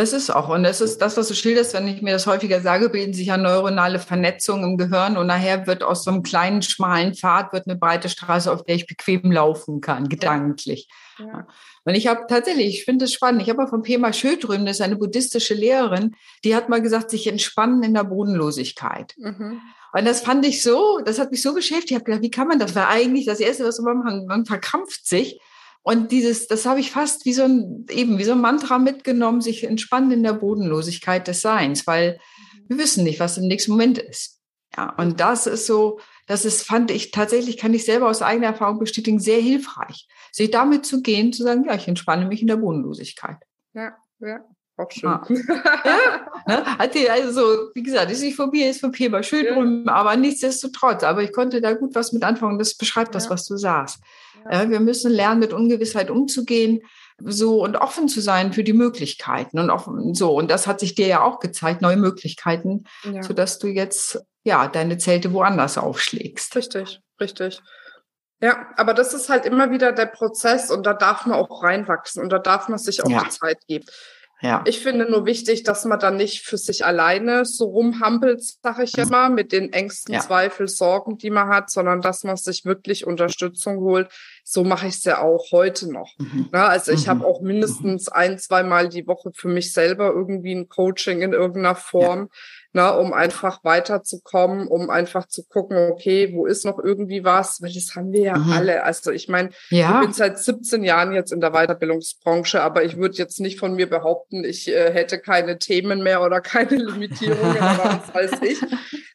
Das 0.00 0.14
ist 0.14 0.30
auch, 0.30 0.48
und 0.48 0.62
das 0.62 0.80
ist 0.80 1.02
das, 1.02 1.18
was 1.18 1.28
du 1.28 1.34
schilderst, 1.34 1.74
wenn 1.74 1.86
ich 1.86 2.00
mir 2.00 2.14
das 2.14 2.26
häufiger 2.26 2.62
sage, 2.62 2.88
bilden 2.88 3.12
sich 3.12 3.26
ja 3.26 3.36
neuronale 3.36 3.98
Vernetzungen 3.98 4.64
im 4.64 4.78
Gehirn 4.78 5.18
und 5.18 5.26
nachher 5.26 5.66
wird 5.66 5.82
aus 5.82 6.04
so 6.04 6.10
einem 6.10 6.22
kleinen, 6.22 6.62
schmalen 6.62 7.14
Pfad 7.14 7.52
wird 7.52 7.66
eine 7.66 7.76
breite 7.76 8.08
Straße, 8.08 8.50
auf 8.50 8.64
der 8.64 8.76
ich 8.76 8.86
bequem 8.86 9.30
laufen 9.30 9.82
kann, 9.82 10.08
gedanklich. 10.08 10.88
Ja. 11.18 11.46
Und 11.84 11.94
ich 11.96 12.06
habe 12.06 12.22
tatsächlich, 12.30 12.68
ich 12.68 12.84
finde 12.86 13.04
es 13.04 13.12
spannend, 13.12 13.42
ich 13.42 13.50
habe 13.50 13.58
mal 13.58 13.68
von 13.68 13.82
Pema 13.82 14.14
Schödrüm, 14.14 14.64
das 14.64 14.76
ist 14.76 14.80
eine 14.80 14.96
buddhistische 14.96 15.52
Lehrerin, 15.52 16.16
die 16.44 16.56
hat 16.56 16.70
mal 16.70 16.80
gesagt, 16.80 17.10
sich 17.10 17.26
entspannen 17.26 17.82
in 17.82 17.92
der 17.92 18.04
Bodenlosigkeit. 18.04 19.12
Mhm. 19.18 19.60
Und 19.92 20.04
das 20.06 20.22
fand 20.22 20.46
ich 20.46 20.62
so, 20.62 21.00
das 21.04 21.18
hat 21.18 21.30
mich 21.30 21.42
so 21.42 21.52
beschäftigt. 21.52 21.90
Ich 21.90 21.96
habe 21.96 22.04
gedacht, 22.04 22.22
wie 22.22 22.30
kann 22.30 22.48
man 22.48 22.58
das? 22.58 22.74
Weil 22.74 22.86
eigentlich 22.86 23.26
das 23.26 23.40
Erste, 23.40 23.66
was 23.66 23.78
man 23.80 23.98
macht, 23.98 24.26
man 24.26 24.46
verkrampft 24.46 25.06
sich. 25.06 25.42
Und 25.82 26.12
dieses, 26.12 26.46
das 26.46 26.66
habe 26.66 26.80
ich 26.80 26.90
fast 26.90 27.24
wie 27.24 27.32
so 27.32 27.44
ein, 27.44 27.86
eben 27.90 28.18
wie 28.18 28.24
so 28.24 28.32
ein 28.32 28.40
Mantra 28.40 28.78
mitgenommen, 28.78 29.40
sich 29.40 29.64
entspannen 29.64 30.10
in 30.10 30.22
der 30.22 30.34
Bodenlosigkeit 30.34 31.26
des 31.26 31.40
Seins, 31.40 31.86
weil 31.86 32.20
wir 32.68 32.78
wissen 32.78 33.04
nicht, 33.04 33.20
was 33.20 33.38
im 33.38 33.46
nächsten 33.46 33.72
Moment 33.72 33.98
ist. 33.98 34.40
Ja, 34.76 34.94
und 34.98 35.20
das 35.20 35.46
ist 35.46 35.66
so, 35.66 35.98
das 36.26 36.44
ist, 36.44 36.62
fand 36.62 36.90
ich 36.90 37.10
tatsächlich, 37.10 37.56
kann 37.56 37.74
ich 37.74 37.84
selber 37.84 38.08
aus 38.08 38.22
eigener 38.22 38.48
Erfahrung 38.48 38.78
bestätigen, 38.78 39.18
sehr 39.18 39.40
hilfreich. 39.40 40.06
Sich 40.30 40.50
damit 40.50 40.86
zu 40.86 41.02
gehen, 41.02 41.32
zu 41.32 41.42
sagen, 41.42 41.64
ja, 41.64 41.74
ich 41.74 41.88
entspanne 41.88 42.26
mich 42.26 42.40
in 42.40 42.46
der 42.46 42.56
Bodenlosigkeit. 42.56 43.38
Ja, 43.72 43.96
ja. 44.20 44.40
Auch 44.76 44.90
schön. 44.90 45.10
Ah. 45.10 45.26
ja, 45.84 46.20
ne? 46.46 46.78
Hat 46.78 46.94
die, 46.94 47.10
also, 47.10 47.70
wie 47.74 47.82
gesagt, 47.82 48.10
ist 48.10 48.22
nicht 48.22 48.36
von 48.36 48.50
mir, 48.50 48.70
ist 48.70 48.80
von 48.80 48.92
Peber 48.92 49.22
schön 49.22 49.44
ja. 49.44 49.54
drüben, 49.54 49.88
aber 49.88 50.16
nichtsdestotrotz. 50.16 51.02
Aber 51.02 51.22
ich 51.22 51.32
konnte 51.32 51.60
da 51.60 51.74
gut 51.74 51.94
was 51.94 52.12
mit 52.12 52.22
anfangen. 52.22 52.58
Das 52.58 52.76
beschreibt 52.76 53.14
das, 53.14 53.28
was 53.28 53.44
du 53.46 53.56
sagst. 53.56 53.98
Wir 54.48 54.80
müssen 54.80 55.10
lernen, 55.10 55.40
mit 55.40 55.52
Ungewissheit 55.52 56.10
umzugehen, 56.10 56.82
so 57.22 57.62
und 57.62 57.76
offen 57.76 58.08
zu 58.08 58.20
sein 58.20 58.52
für 58.52 58.64
die 58.64 58.72
Möglichkeiten 58.72 59.58
und 59.58 59.70
offen, 59.70 60.14
so. 60.14 60.32
Und 60.32 60.50
das 60.50 60.66
hat 60.66 60.80
sich 60.80 60.94
dir 60.94 61.06
ja 61.06 61.22
auch 61.22 61.38
gezeigt, 61.38 61.82
neue 61.82 61.96
Möglichkeiten, 61.96 62.84
ja. 63.04 63.22
sodass 63.22 63.58
du 63.58 63.68
jetzt, 63.68 64.24
ja, 64.44 64.68
deine 64.68 64.98
Zelte 64.98 65.32
woanders 65.32 65.78
aufschlägst. 65.78 66.56
Richtig, 66.56 67.00
richtig. 67.20 67.60
Ja, 68.42 68.68
aber 68.76 68.94
das 68.94 69.12
ist 69.12 69.28
halt 69.28 69.44
immer 69.44 69.70
wieder 69.70 69.92
der 69.92 70.06
Prozess 70.06 70.70
und 70.70 70.86
da 70.86 70.94
darf 70.94 71.26
man 71.26 71.38
auch 71.38 71.62
reinwachsen 71.62 72.22
und 72.22 72.30
da 72.30 72.38
darf 72.38 72.68
man 72.68 72.78
sich 72.78 73.04
auch 73.04 73.10
ja. 73.10 73.22
die 73.22 73.28
Zeit 73.28 73.58
geben. 73.66 73.84
Ja. 74.42 74.64
Ich 74.66 74.80
finde 74.80 75.10
nur 75.10 75.26
wichtig, 75.26 75.64
dass 75.64 75.84
man 75.84 75.98
dann 75.98 76.16
nicht 76.16 76.42
für 76.42 76.56
sich 76.56 76.84
alleine 76.84 77.44
so 77.44 77.66
rumhampelt, 77.66 78.42
sag 78.62 78.78
ich 78.78 78.92
jetzt 78.96 79.10
mal, 79.10 79.28
mit 79.28 79.52
den 79.52 79.72
Ängsten, 79.72 80.14
ja. 80.14 80.20
Zweifel, 80.20 80.66
Sorgen, 80.66 81.18
die 81.18 81.30
man 81.30 81.48
hat, 81.48 81.70
sondern 81.70 82.00
dass 82.00 82.24
man 82.24 82.36
sich 82.36 82.64
wirklich 82.64 83.06
Unterstützung 83.06 83.80
holt. 83.80 84.08
So 84.44 84.64
mache 84.64 84.86
ich 84.86 84.94
es 84.94 85.04
ja 85.04 85.20
auch 85.20 85.52
heute 85.52 85.92
noch. 85.92 86.14
Mhm. 86.18 86.48
Na, 86.52 86.68
also 86.68 86.92
ich 86.92 87.06
mhm. 87.06 87.10
habe 87.10 87.26
auch 87.26 87.40
mindestens 87.40 88.08
ein, 88.08 88.38
zwei 88.38 88.62
Mal 88.62 88.88
die 88.88 89.06
Woche 89.06 89.30
für 89.34 89.48
mich 89.48 89.72
selber 89.72 90.10
irgendwie 90.10 90.54
ein 90.54 90.68
Coaching 90.68 91.20
in 91.20 91.32
irgendeiner 91.32 91.74
Form. 91.74 92.20
Ja 92.20 92.38
ne, 92.72 92.96
um 92.96 93.12
einfach 93.12 93.64
weiterzukommen, 93.64 94.68
um 94.68 94.90
einfach 94.90 95.26
zu 95.26 95.44
gucken, 95.46 95.90
okay, 95.90 96.32
wo 96.32 96.46
ist 96.46 96.64
noch 96.64 96.78
irgendwie 96.78 97.24
was, 97.24 97.60
weil 97.60 97.72
das 97.72 97.94
haben 97.96 98.12
wir 98.12 98.22
ja 98.22 98.38
mhm. 98.38 98.52
alle. 98.52 98.84
Also 98.84 99.10
ich 99.10 99.28
meine, 99.28 99.50
ja. 99.70 100.00
ich 100.00 100.06
bin 100.06 100.12
seit 100.12 100.38
17 100.38 100.84
Jahren 100.84 101.12
jetzt 101.12 101.32
in 101.32 101.40
der 101.40 101.50
Weiterbildungsbranche, 101.50 102.62
aber 102.62 102.84
ich 102.84 102.96
würde 102.96 103.16
jetzt 103.16 103.40
nicht 103.40 103.58
von 103.58 103.74
mir 103.74 103.88
behaupten, 103.88 104.44
ich 104.44 104.68
äh, 104.68 104.92
hätte 104.92 105.18
keine 105.18 105.58
Themen 105.58 106.02
mehr 106.02 106.22
oder 106.22 106.40
keine 106.40 106.76
Limitierungen 106.76 107.56
oder 107.56 108.02
was 108.02 108.14
weiß 108.14 108.42
ich. 108.42 108.60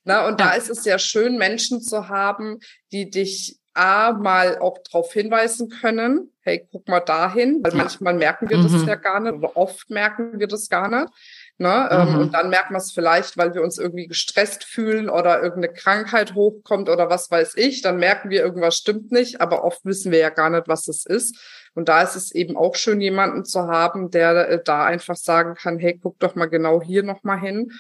Na, 0.03 0.27
und 0.27 0.39
da 0.39 0.51
ist 0.51 0.69
es 0.69 0.85
ja 0.85 0.99
schön, 0.99 1.37
Menschen 1.37 1.81
zu 1.81 2.09
haben, 2.09 2.59
die 2.91 3.09
dich 3.09 3.59
A, 3.77 4.13
mal 4.13 4.57
auch 4.59 4.77
darauf 4.89 5.11
hinweisen 5.11 5.67
können, 5.67 6.31
hey, 6.39 6.65
guck 6.71 6.87
mal 6.87 7.01
dahin, 7.01 7.61
weil 7.61 7.73
manchmal 7.73 8.13
merken 8.13 8.49
wir 8.49 8.57
mhm. 8.57 8.63
das 8.71 8.85
ja 8.85 8.95
gar 8.95 9.19
nicht 9.19 9.33
oder 9.33 9.57
oft 9.57 9.89
merken 9.89 10.39
wir 10.39 10.47
das 10.47 10.69
gar 10.69 10.87
nicht. 10.87 11.11
Ne? 11.57 11.87
Ähm, 11.89 12.13
mhm. 12.13 12.19
Und 12.19 12.33
dann 12.33 12.49
merkt 12.49 12.71
man 12.71 12.81
es 12.81 12.91
vielleicht, 12.91 13.37
weil 13.37 13.53
wir 13.53 13.61
uns 13.61 13.77
irgendwie 13.77 14.07
gestresst 14.07 14.65
fühlen 14.65 15.09
oder 15.09 15.41
irgendeine 15.41 15.73
Krankheit 15.73 16.35
hochkommt 16.35 16.89
oder 16.89 17.09
was 17.09 17.31
weiß 17.31 17.55
ich. 17.55 17.81
Dann 17.81 17.97
merken 17.97 18.29
wir, 18.29 18.41
irgendwas 18.41 18.75
stimmt 18.75 19.11
nicht, 19.11 19.39
aber 19.39 19.63
oft 19.63 19.85
wissen 19.85 20.11
wir 20.11 20.19
ja 20.19 20.29
gar 20.29 20.49
nicht, 20.49 20.67
was 20.67 20.89
es 20.89 21.05
ist. 21.05 21.37
Und 21.73 21.87
da 21.87 22.01
ist 22.01 22.15
es 22.15 22.33
eben 22.33 22.57
auch 22.57 22.75
schön, 22.75 22.99
jemanden 22.99 23.45
zu 23.45 23.67
haben, 23.67 24.11
der 24.11 24.49
äh, 24.49 24.63
da 24.63 24.83
einfach 24.83 25.15
sagen 25.15 25.55
kann, 25.55 25.79
hey, 25.79 25.97
guck 26.01 26.19
doch 26.19 26.35
mal 26.35 26.47
genau 26.47 26.81
hier 26.81 27.03
nochmal 27.03 27.39
hin. 27.39 27.71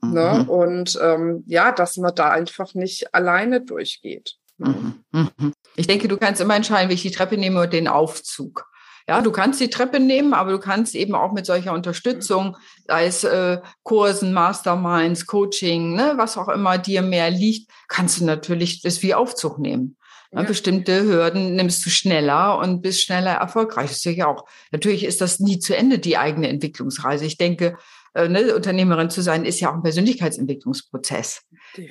Ne? 0.00 0.08
Mhm. 0.08 0.12
Ne? 0.14 0.46
Und 0.48 0.98
ähm, 1.02 1.44
ja, 1.46 1.72
dass 1.72 1.98
man 1.98 2.14
da 2.14 2.30
einfach 2.30 2.74
nicht 2.74 3.14
alleine 3.14 3.60
durchgeht. 3.60 4.36
Ne? 4.56 4.94
Mhm. 5.12 5.28
Mhm. 5.38 5.52
Ich 5.76 5.86
denke, 5.86 6.08
du 6.08 6.16
kannst 6.16 6.40
immer 6.40 6.56
entscheiden, 6.56 6.88
wie 6.88 6.94
ich 6.94 7.02
die 7.02 7.10
Treppe 7.10 7.36
nehme 7.36 7.58
oder 7.58 7.68
den 7.68 7.88
Aufzug. 7.88 8.67
Ja, 9.08 9.22
du 9.22 9.32
kannst 9.32 9.58
die 9.58 9.70
Treppe 9.70 10.00
nehmen, 10.00 10.34
aber 10.34 10.52
du 10.52 10.58
kannst 10.58 10.94
eben 10.94 11.14
auch 11.14 11.32
mit 11.32 11.46
solcher 11.46 11.72
Unterstützung, 11.72 12.58
sei 12.86 13.06
es 13.06 13.24
äh, 13.24 13.58
Kursen, 13.82 14.34
Masterminds, 14.34 15.24
Coaching, 15.26 15.94
ne, 15.94 16.12
was 16.16 16.36
auch 16.36 16.48
immer 16.48 16.76
dir 16.76 17.00
mehr 17.00 17.30
liegt, 17.30 17.70
kannst 17.88 18.20
du 18.20 18.26
natürlich 18.26 18.82
das 18.82 19.02
wie 19.02 19.14
Aufzug 19.14 19.58
nehmen. 19.58 19.96
Ja. 20.30 20.42
Bestimmte 20.42 21.04
Hürden 21.04 21.56
nimmst 21.56 21.86
du 21.86 21.90
schneller 21.90 22.58
und 22.58 22.82
bist 22.82 23.00
schneller 23.00 23.32
erfolgreich. 23.32 23.88
Das 23.88 24.04
ist 24.04 24.16
ja 24.16 24.26
auch. 24.26 24.44
Natürlich 24.72 25.04
ist 25.04 25.22
das 25.22 25.40
nie 25.40 25.58
zu 25.58 25.74
Ende, 25.74 25.98
die 25.98 26.18
eigene 26.18 26.48
Entwicklungsreise. 26.48 27.24
Ich 27.24 27.38
denke, 27.38 27.78
äh, 28.12 28.28
ne, 28.28 28.54
Unternehmerin 28.54 29.08
zu 29.08 29.22
sein, 29.22 29.46
ist 29.46 29.60
ja 29.60 29.70
auch 29.70 29.74
ein 29.74 29.82
Persönlichkeitsentwicklungsprozess. 29.82 31.44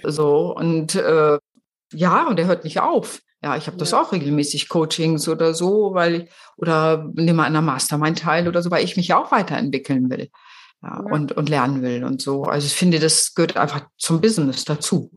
So 0.04 0.56
und 0.56 0.94
äh, 0.94 1.40
ja, 1.94 2.28
und 2.28 2.38
der 2.38 2.48
hört 2.48 2.64
nicht 2.64 2.80
auf. 2.80 3.22
Ja, 3.44 3.56
ich 3.56 3.68
habe 3.68 3.78
das 3.78 3.92
ja. 3.92 4.02
auch 4.02 4.12
regelmäßig 4.12 4.68
Coachings 4.68 5.30
oder 5.30 5.54
so, 5.54 5.94
weil 5.94 6.16
ich, 6.16 6.30
oder 6.58 7.10
nehme 7.14 7.44
an 7.44 7.56
einer 7.56 7.62
Mastermind 7.62 8.20
teil 8.20 8.48
oder 8.48 8.62
so, 8.62 8.72
weil 8.72 8.84
ich 8.84 8.98
mich 8.98 9.10
ja 9.10 9.18
auch 9.18 9.32
weiterentwickeln 9.32 10.10
will. 10.10 10.30
Ja, 10.82 11.04
ja. 11.06 11.14
Und, 11.14 11.32
und 11.34 11.50
lernen 11.50 11.82
will 11.82 12.04
und 12.04 12.22
so. 12.22 12.44
Also 12.44 12.66
ich 12.66 12.74
finde, 12.74 13.00
das 13.00 13.36
gehört 13.36 13.58
einfach 13.58 13.88
zum 13.98 14.22
Business 14.22 14.66
dazu. 14.66 15.12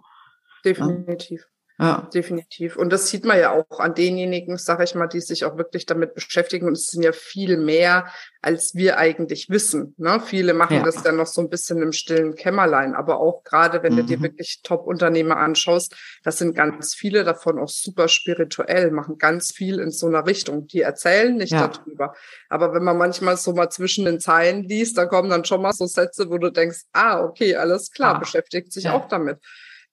Definitiv. 0.64 1.46
Ja. 1.80 2.06
Definitiv. 2.12 2.76
Und 2.76 2.92
das 2.92 3.08
sieht 3.08 3.24
man 3.24 3.38
ja 3.38 3.52
auch 3.52 3.80
an 3.80 3.94
denjenigen, 3.94 4.58
sage 4.58 4.84
ich 4.84 4.94
mal, 4.94 5.06
die 5.06 5.22
sich 5.22 5.46
auch 5.46 5.56
wirklich 5.56 5.86
damit 5.86 6.14
beschäftigen. 6.14 6.66
Und 6.66 6.74
es 6.74 6.88
sind 6.88 7.02
ja 7.02 7.12
viel 7.12 7.56
mehr, 7.56 8.06
als 8.42 8.74
wir 8.74 8.98
eigentlich 8.98 9.48
wissen. 9.48 9.94
Ne? 9.96 10.20
Viele 10.20 10.52
machen 10.52 10.76
ja. 10.76 10.82
das 10.82 11.02
dann 11.02 11.16
noch 11.16 11.26
so 11.26 11.40
ein 11.40 11.48
bisschen 11.48 11.80
im 11.80 11.92
stillen 11.92 12.34
Kämmerlein. 12.34 12.94
Aber 12.94 13.18
auch 13.18 13.44
gerade, 13.44 13.82
wenn 13.82 13.94
mhm. 13.94 13.96
du 13.96 14.02
dir 14.04 14.18
mhm. 14.18 14.24
wirklich 14.24 14.60
Top-Unternehmer 14.62 15.38
anschaust, 15.38 15.96
das 16.22 16.36
sind 16.36 16.54
ganz 16.54 16.94
viele 16.94 17.24
davon 17.24 17.58
auch 17.58 17.70
super 17.70 18.08
spirituell, 18.08 18.90
machen 18.90 19.16
ganz 19.16 19.50
viel 19.50 19.78
in 19.80 19.90
so 19.90 20.06
einer 20.06 20.26
Richtung. 20.26 20.66
Die 20.66 20.82
erzählen 20.82 21.34
nicht 21.34 21.52
ja. 21.52 21.68
darüber. 21.68 22.14
Aber 22.50 22.74
wenn 22.74 22.84
man 22.84 22.98
manchmal 22.98 23.38
so 23.38 23.54
mal 23.54 23.70
zwischen 23.70 24.04
den 24.04 24.20
Zeilen 24.20 24.64
liest, 24.64 24.98
da 24.98 25.06
kommen 25.06 25.30
dann 25.30 25.46
schon 25.46 25.62
mal 25.62 25.72
so 25.72 25.86
Sätze, 25.86 26.28
wo 26.28 26.36
du 26.36 26.50
denkst, 26.50 26.80
ah, 26.92 27.24
okay, 27.24 27.56
alles 27.56 27.90
klar, 27.90 28.16
ah. 28.16 28.18
beschäftigt 28.18 28.70
sich 28.70 28.90
auch 28.90 29.08
damit 29.08 29.38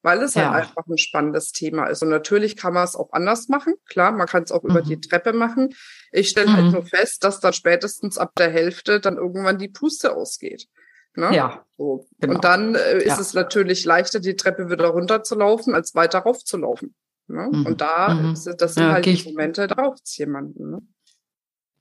weil 0.08 0.24
es 0.24 0.38
halt 0.38 0.46
ja. 0.46 0.54
halt 0.54 0.64
einfach 0.64 0.88
ein 0.88 0.98
spannendes 0.98 1.52
Thema 1.52 1.88
ist. 1.88 2.02
Und 2.02 2.08
natürlich 2.08 2.56
kann 2.56 2.74
man 2.74 2.86
es 2.86 2.96
auch 2.96 3.12
anders 3.12 3.50
machen. 3.50 3.74
Klar, 3.90 4.14
man 4.14 4.26
kann 4.26 4.44
es 4.44 4.54
auch 4.54 4.64
mhm. 4.64 4.70
über 4.70 4.82
die 4.82 4.96
mhm. 4.96 5.02
Treppe 5.02 5.34
machen. 5.34 5.76
Ich 6.14 6.30
stelle 6.30 6.48
halt 6.54 6.60
mhm. 6.60 6.64
halt 6.64 6.74
nur 6.76 6.86
fest, 6.86 7.26
dass 7.26 7.42
dann 7.42 7.52
spätestens 7.52 8.18
ab 8.18 8.32
der 8.38 8.50
Hälfte 8.50 9.02
dann 9.02 9.18
irgendwann 9.18 9.58
die 9.58 9.68
Puste 9.68 10.16
ausgeht. 10.16 10.70
Ne? 11.16 11.36
Ja. 11.36 11.66
So. 11.78 12.08
Genau. 12.22 12.36
Und 12.36 12.46
dann 12.46 12.76
äh, 12.76 13.00
ist 13.00 13.06
ja. 13.08 13.20
es 13.20 13.34
natürlich 13.34 13.84
leichter, 13.84 14.22
die 14.22 14.38
Treppe 14.38 14.70
wieder 14.70 14.88
runterzulaufen, 14.88 15.76
als 15.76 15.94
weiter 15.94 16.20
raufzulaufen. 16.20 16.96
Ne? 17.28 17.50
Mhm. 17.52 17.66
Und 17.66 17.82
da, 17.82 18.14
mhm. 18.14 18.32
ist, 18.32 18.46
das 18.46 18.76
sind 18.76 18.84
ja, 18.84 18.94
halt 18.94 19.06
die 19.06 19.22
Momente, 19.26 19.68
da 19.68 19.76
braucht 19.76 20.04
es 20.06 20.16
jemanden. 20.16 20.72
Ne? 20.72 20.80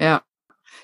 Ja, 0.00 0.22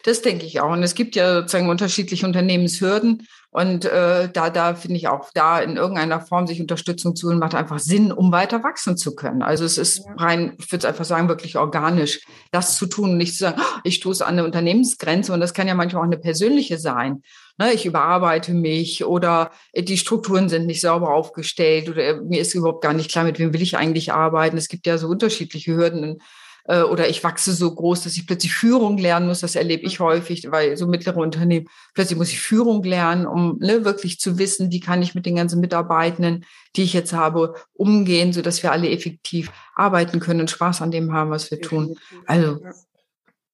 das 0.04 0.22
denke 0.22 0.46
ich 0.46 0.60
auch. 0.60 0.72
Und 0.72 0.82
es 0.82 0.94
gibt 0.94 1.16
ja 1.16 1.34
sozusagen 1.36 1.68
unterschiedliche 1.68 2.26
Unternehmenshürden. 2.26 3.26
Und 3.50 3.84
äh, 3.84 4.30
da, 4.32 4.48
da 4.48 4.74
finde 4.74 4.96
ich 4.96 5.08
auch, 5.08 5.30
da 5.34 5.60
in 5.60 5.76
irgendeiner 5.76 6.20
Form 6.20 6.46
sich 6.46 6.60
Unterstützung 6.60 7.14
zu 7.14 7.28
holen, 7.28 7.38
macht 7.38 7.54
einfach 7.54 7.78
Sinn, 7.78 8.10
um 8.10 8.32
weiter 8.32 8.64
wachsen 8.64 8.96
zu 8.96 9.14
können. 9.14 9.42
Also 9.42 9.64
es 9.64 9.76
ist 9.76 10.02
rein, 10.16 10.56
ich 10.58 10.72
würde 10.72 10.88
einfach 10.88 11.04
sagen, 11.04 11.28
wirklich 11.28 11.58
organisch, 11.58 12.20
das 12.50 12.78
zu 12.78 12.86
tun 12.86 13.10
und 13.10 13.16
nicht 13.18 13.34
zu 13.34 13.40
sagen, 13.40 13.60
oh, 13.60 13.80
ich 13.84 13.96
stoße 13.96 14.24
an 14.24 14.34
eine 14.34 14.44
Unternehmensgrenze. 14.44 15.34
Und 15.34 15.40
das 15.40 15.52
kann 15.52 15.68
ja 15.68 15.74
manchmal 15.74 16.00
auch 16.00 16.06
eine 16.06 16.16
persönliche 16.16 16.78
sein. 16.78 17.22
Ne, 17.58 17.72
ich 17.72 17.84
überarbeite 17.84 18.54
mich 18.54 19.04
oder 19.04 19.50
die 19.76 19.98
Strukturen 19.98 20.48
sind 20.48 20.64
nicht 20.64 20.80
sauber 20.80 21.12
aufgestellt 21.14 21.90
oder 21.90 22.22
mir 22.22 22.40
ist 22.40 22.54
überhaupt 22.54 22.82
gar 22.82 22.94
nicht 22.94 23.10
klar, 23.10 23.24
mit 23.24 23.38
wem 23.38 23.52
will 23.52 23.60
ich 23.60 23.76
eigentlich 23.76 24.14
arbeiten. 24.14 24.56
Es 24.56 24.68
gibt 24.68 24.86
ja 24.86 24.96
so 24.96 25.08
unterschiedliche 25.08 25.76
Hürden 25.76 26.22
äh, 26.64 26.82
oder 26.82 27.08
ich 27.08 27.24
wachse 27.24 27.52
so 27.52 27.74
groß, 27.74 28.04
dass 28.04 28.16
ich 28.16 28.26
plötzlich 28.26 28.54
Führung 28.54 28.98
lernen 28.98 29.26
muss. 29.26 29.40
Das 29.40 29.56
erlebe 29.56 29.84
ich 29.84 30.00
häufig, 30.00 30.50
weil 30.50 30.76
so 30.76 30.86
mittlere 30.86 31.18
Unternehmen, 31.18 31.68
plötzlich 31.94 32.18
muss 32.18 32.30
ich 32.30 32.40
Führung 32.40 32.82
lernen, 32.82 33.26
um 33.26 33.58
ne, 33.58 33.84
wirklich 33.84 34.20
zu 34.20 34.38
wissen, 34.38 34.70
wie 34.70 34.80
kann 34.80 35.02
ich 35.02 35.14
mit 35.14 35.26
den 35.26 35.36
ganzen 35.36 35.60
Mitarbeitenden, 35.60 36.44
die 36.76 36.82
ich 36.82 36.92
jetzt 36.92 37.12
habe, 37.12 37.54
umgehen, 37.72 38.32
so 38.32 38.42
dass 38.42 38.62
wir 38.62 38.72
alle 38.72 38.90
effektiv 38.90 39.50
arbeiten 39.74 40.20
können 40.20 40.40
und 40.40 40.50
Spaß 40.50 40.82
an 40.82 40.90
dem 40.90 41.12
haben, 41.12 41.30
was 41.30 41.50
wir 41.50 41.60
tun. 41.60 41.98
Also 42.26 42.60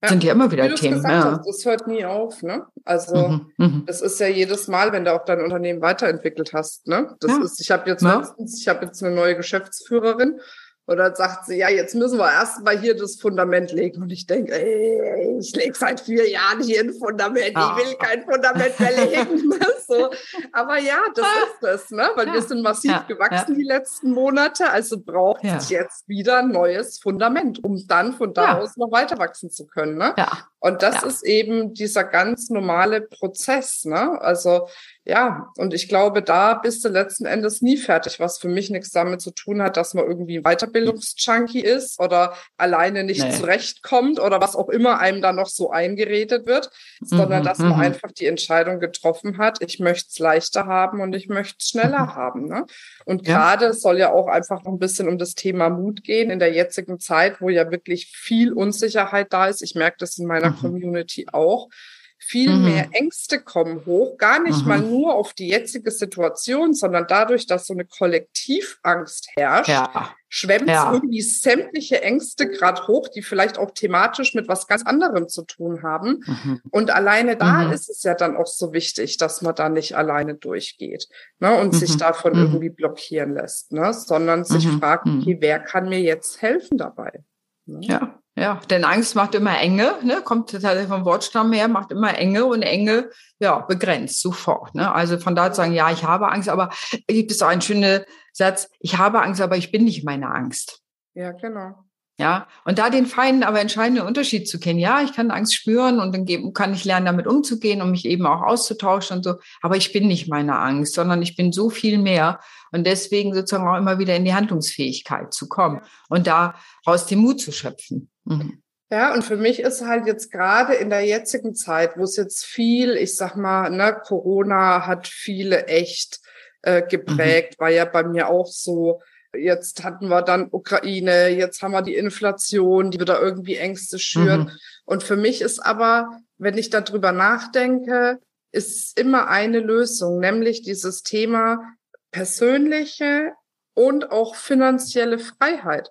ja. 0.02 0.08
sind 0.08 0.24
ja 0.24 0.32
immer 0.32 0.50
wieder 0.50 0.74
Themen. 0.74 1.02
Ja. 1.02 1.38
Hast, 1.38 1.48
das 1.48 1.64
hört 1.64 1.86
nie 1.86 2.04
auf, 2.04 2.42
ne? 2.42 2.66
Also 2.84 3.28
mhm, 3.28 3.52
mhm, 3.56 3.82
das 3.86 4.00
ist 4.00 4.20
ja 4.20 4.28
jedes 4.28 4.68
Mal, 4.68 4.92
wenn 4.92 5.04
du 5.04 5.14
auch 5.14 5.24
dein 5.24 5.40
Unternehmen 5.40 5.80
weiterentwickelt 5.80 6.52
hast, 6.52 6.86
ne? 6.86 7.16
Das 7.20 7.30
ja. 7.32 7.42
ist, 7.42 7.60
ich 7.60 7.70
habe 7.70 7.88
jetzt 7.88 8.02
letztens, 8.02 8.60
ich 8.60 8.68
habe 8.68 8.84
jetzt 8.84 9.02
eine 9.02 9.14
neue 9.14 9.36
Geschäftsführerin 9.36 10.40
und 10.88 10.96
dann 10.96 11.14
sagt 11.14 11.44
sie, 11.44 11.58
ja, 11.58 11.68
jetzt 11.68 11.94
müssen 11.94 12.16
wir 12.18 12.32
erst 12.32 12.64
mal 12.64 12.78
hier 12.78 12.96
das 12.96 13.16
Fundament 13.16 13.72
legen. 13.72 14.00
Und 14.00 14.10
ich 14.10 14.26
denke, 14.26 14.54
ey, 14.54 15.36
ich 15.38 15.54
lege 15.54 15.74
seit 15.74 16.00
vier 16.00 16.26
Jahren 16.30 16.62
hier 16.62 16.80
ein 16.80 16.94
Fundament. 16.94 17.52
Ah. 17.54 17.76
Ich 17.76 17.84
will 17.84 17.94
kein 17.96 18.24
Fundament 18.24 18.80
mehr 18.80 19.04
legen. 19.04 19.52
so. 19.86 20.10
Aber 20.52 20.78
ja, 20.78 20.98
das 21.14 21.26
ist 21.26 21.62
es, 21.62 21.90
ne? 21.90 22.08
Weil 22.14 22.28
ja. 22.28 22.32
wir 22.32 22.42
sind 22.42 22.62
massiv 22.62 22.90
ja. 22.90 23.04
gewachsen 23.06 23.52
ja. 23.52 23.54
die 23.56 23.64
letzten 23.64 24.12
Monate. 24.12 24.70
Also 24.70 24.98
braucht 24.98 25.44
es 25.44 25.68
jetzt 25.68 26.08
wieder 26.08 26.38
ein 26.38 26.50
neues 26.50 26.98
Fundament, 26.98 27.62
um 27.64 27.86
dann 27.86 28.14
von 28.14 28.32
da 28.32 28.58
aus 28.58 28.78
noch 28.78 28.90
weiter 28.90 29.18
wachsen 29.18 29.50
zu 29.50 29.66
können. 29.66 29.98
Ne? 29.98 30.14
Und 30.58 30.82
das 30.82 31.02
ist 31.02 31.24
eben 31.24 31.74
dieser 31.74 32.04
ganz 32.04 32.50
normale 32.50 33.00
Prozess. 33.00 33.84
Ne? 33.84 34.20
Also 34.20 34.68
ja, 35.08 35.50
und 35.56 35.72
ich 35.72 35.88
glaube, 35.88 36.22
da 36.22 36.52
bist 36.52 36.84
du 36.84 36.90
letzten 36.90 37.24
Endes 37.24 37.62
nie 37.62 37.78
fertig, 37.78 38.20
was 38.20 38.38
für 38.38 38.48
mich 38.48 38.68
nichts 38.68 38.90
damit 38.90 39.22
zu 39.22 39.30
tun 39.30 39.62
hat, 39.62 39.78
dass 39.78 39.94
man 39.94 40.04
irgendwie 40.04 40.42
Weiterbildungsjunkie 40.42 41.62
ist 41.62 41.98
oder 41.98 42.34
alleine 42.58 43.04
nicht 43.04 43.24
nee. 43.24 43.30
zurechtkommt 43.30 44.20
oder 44.20 44.38
was 44.42 44.54
auch 44.54 44.68
immer 44.68 44.98
einem 44.98 45.22
da 45.22 45.32
noch 45.32 45.46
so 45.46 45.70
eingeredet 45.70 46.46
wird, 46.46 46.68
sondern 47.00 47.40
mhm, 47.40 47.46
dass 47.46 47.58
man 47.58 47.76
mhm. 47.76 47.80
einfach 47.80 48.12
die 48.12 48.26
Entscheidung 48.26 48.80
getroffen 48.80 49.38
hat, 49.38 49.62
ich 49.62 49.80
möchte 49.80 50.08
es 50.10 50.18
leichter 50.18 50.66
haben 50.66 51.00
und 51.00 51.14
ich 51.14 51.28
möchte 51.28 51.56
es 51.58 51.68
schneller 51.68 52.02
mhm. 52.02 52.14
haben. 52.14 52.46
Ne? 52.46 52.66
Und 53.06 53.26
ja. 53.26 53.34
gerade 53.34 53.72
soll 53.72 53.98
ja 53.98 54.12
auch 54.12 54.26
einfach 54.26 54.62
noch 54.64 54.72
ein 54.72 54.78
bisschen 54.78 55.08
um 55.08 55.16
das 55.16 55.34
Thema 55.34 55.70
Mut 55.70 56.04
gehen 56.04 56.28
in 56.30 56.38
der 56.38 56.52
jetzigen 56.52 57.00
Zeit, 57.00 57.40
wo 57.40 57.48
ja 57.48 57.70
wirklich 57.70 58.12
viel 58.14 58.52
Unsicherheit 58.52 59.32
da 59.32 59.46
ist. 59.46 59.62
Ich 59.62 59.74
merke 59.74 59.96
das 60.00 60.18
in 60.18 60.26
meiner 60.26 60.50
mhm. 60.50 60.58
Community 60.58 61.28
auch 61.32 61.70
viel 62.18 62.56
mhm. 62.56 62.64
mehr 62.64 62.88
Ängste 62.92 63.40
kommen 63.40 63.86
hoch, 63.86 64.18
gar 64.18 64.40
nicht 64.42 64.62
mhm. 64.62 64.68
mal 64.68 64.80
nur 64.80 65.14
auf 65.14 65.32
die 65.32 65.48
jetzige 65.48 65.90
Situation, 65.90 66.74
sondern 66.74 67.06
dadurch, 67.08 67.46
dass 67.46 67.66
so 67.66 67.74
eine 67.74 67.84
Kollektivangst 67.84 69.28
herrscht, 69.36 69.68
ja. 69.68 70.10
schwemmt 70.28 70.68
ja. 70.68 70.92
irgendwie 70.92 71.22
sämtliche 71.22 72.02
Ängste 72.02 72.48
gerade 72.48 72.86
hoch, 72.88 73.08
die 73.08 73.22
vielleicht 73.22 73.56
auch 73.56 73.70
thematisch 73.70 74.34
mit 74.34 74.48
was 74.48 74.66
ganz 74.66 74.84
anderem 74.84 75.28
zu 75.28 75.44
tun 75.44 75.82
haben. 75.82 76.24
Mhm. 76.26 76.60
Und 76.70 76.90
alleine 76.90 77.36
da 77.36 77.64
mhm. 77.64 77.72
ist 77.72 77.88
es 77.88 78.02
ja 78.02 78.14
dann 78.14 78.36
auch 78.36 78.48
so 78.48 78.72
wichtig, 78.72 79.16
dass 79.16 79.40
man 79.40 79.54
da 79.54 79.68
nicht 79.68 79.96
alleine 79.96 80.34
durchgeht 80.34 81.08
ne, 81.38 81.54
und 81.54 81.72
sich 81.74 81.94
mhm. 81.94 81.98
davon 81.98 82.32
mhm. 82.32 82.38
irgendwie 82.38 82.70
blockieren 82.70 83.34
lässt, 83.34 83.72
ne, 83.72 83.92
sondern 83.94 84.44
sich 84.44 84.66
fragt, 84.66 85.06
okay, 85.06 85.38
wer 85.40 85.60
kann 85.60 85.88
mir 85.88 86.00
jetzt 86.00 86.42
helfen 86.42 86.78
dabei? 86.78 87.22
Ne? 87.66 87.78
Ja. 87.82 88.18
Ja, 88.38 88.60
denn 88.70 88.84
Angst 88.84 89.16
macht 89.16 89.34
immer 89.34 89.58
Enge, 89.58 89.96
ne? 90.04 90.22
kommt 90.22 90.50
tatsächlich 90.50 90.86
vom 90.86 91.04
Wortstamm 91.04 91.52
her, 91.52 91.66
macht 91.66 91.90
immer 91.90 92.16
Enge 92.16 92.44
und 92.44 92.62
Enge, 92.62 93.10
ja, 93.40 93.58
begrenzt 93.58 94.20
sofort. 94.20 94.76
Ne? 94.76 94.94
Also 94.94 95.18
von 95.18 95.34
da 95.34 95.50
zu 95.50 95.56
sagen, 95.56 95.72
ja, 95.72 95.90
ich 95.90 96.04
habe 96.04 96.30
Angst, 96.30 96.48
aber 96.48 96.70
gibt 97.08 97.32
es 97.32 97.42
auch 97.42 97.48
einen 97.48 97.62
schönen 97.62 98.04
Satz, 98.32 98.70
ich 98.78 98.96
habe 98.96 99.22
Angst, 99.22 99.40
aber 99.40 99.56
ich 99.56 99.72
bin 99.72 99.84
nicht 99.84 100.04
meine 100.04 100.30
Angst. 100.30 100.82
Ja, 101.14 101.32
genau. 101.32 101.74
Ja, 102.20 102.48
und 102.64 102.78
da 102.78 102.90
den 102.90 103.06
feinen, 103.06 103.44
aber 103.44 103.60
entscheidenden 103.60 104.04
Unterschied 104.04 104.48
zu 104.48 104.58
kennen. 104.58 104.80
Ja, 104.80 105.02
ich 105.02 105.12
kann 105.12 105.30
Angst 105.30 105.54
spüren 105.54 106.00
und 106.00 106.12
dann 106.12 106.52
kann 106.52 106.74
ich 106.74 106.84
lernen, 106.84 107.06
damit 107.06 107.28
umzugehen 107.28 107.80
und 107.80 107.92
mich 107.92 108.06
eben 108.06 108.26
auch 108.26 108.42
auszutauschen 108.42 109.18
und 109.18 109.22
so. 109.22 109.34
Aber 109.62 109.76
ich 109.76 109.92
bin 109.92 110.08
nicht 110.08 110.28
meine 110.28 110.58
Angst, 110.58 110.94
sondern 110.94 111.22
ich 111.22 111.36
bin 111.36 111.52
so 111.52 111.70
viel 111.70 111.96
mehr. 111.98 112.40
Und 112.72 112.88
deswegen 112.88 113.34
sozusagen 113.34 113.68
auch 113.68 113.78
immer 113.78 114.00
wieder 114.00 114.16
in 114.16 114.24
die 114.24 114.34
Handlungsfähigkeit 114.34 115.32
zu 115.32 115.48
kommen 115.48 115.80
und 116.08 116.26
daraus 116.26 117.06
den 117.06 117.20
Mut 117.20 117.40
zu 117.40 117.52
schöpfen. 117.52 118.10
Mhm. 118.28 118.62
Ja, 118.90 119.12
und 119.12 119.22
für 119.22 119.36
mich 119.36 119.60
ist 119.60 119.84
halt 119.84 120.06
jetzt 120.06 120.32
gerade 120.32 120.74
in 120.74 120.88
der 120.88 121.04
jetzigen 121.04 121.54
Zeit, 121.54 121.98
wo 121.98 122.04
es 122.04 122.16
jetzt 122.16 122.44
viel, 122.44 122.96
ich 122.96 123.16
sag 123.16 123.36
mal, 123.36 123.68
ne, 123.70 124.00
Corona 124.02 124.86
hat 124.86 125.06
viele 125.06 125.66
echt 125.66 126.20
äh, 126.62 126.82
geprägt, 126.82 127.56
mhm. 127.58 127.62
war 127.62 127.70
ja 127.70 127.84
bei 127.84 128.02
mir 128.02 128.28
auch 128.28 128.46
so, 128.46 129.00
Jetzt 129.36 129.84
hatten 129.84 130.08
wir 130.08 130.22
dann 130.22 130.48
Ukraine, 130.50 131.28
jetzt 131.28 131.60
haben 131.60 131.72
wir 131.72 131.82
die 131.82 131.96
Inflation, 131.96 132.90
die 132.90 132.98
wieder 132.98 133.20
irgendwie 133.20 133.56
Ängste 133.56 133.98
schürt. 133.98 134.46
Mhm. 134.46 134.50
Und 134.86 135.02
für 135.02 135.16
mich 135.16 135.42
ist 135.42 135.58
aber, 135.58 136.18
wenn 136.38 136.56
ich 136.56 136.70
darüber 136.70 137.12
nachdenke, 137.12 138.20
ist 138.52 138.98
immer 138.98 139.28
eine 139.28 139.60
Lösung, 139.60 140.18
nämlich 140.18 140.62
dieses 140.62 141.02
Thema 141.02 141.74
persönliche 142.10 143.32
und 143.74 144.10
auch 144.10 144.34
finanzielle 144.34 145.18
Freiheit. 145.18 145.90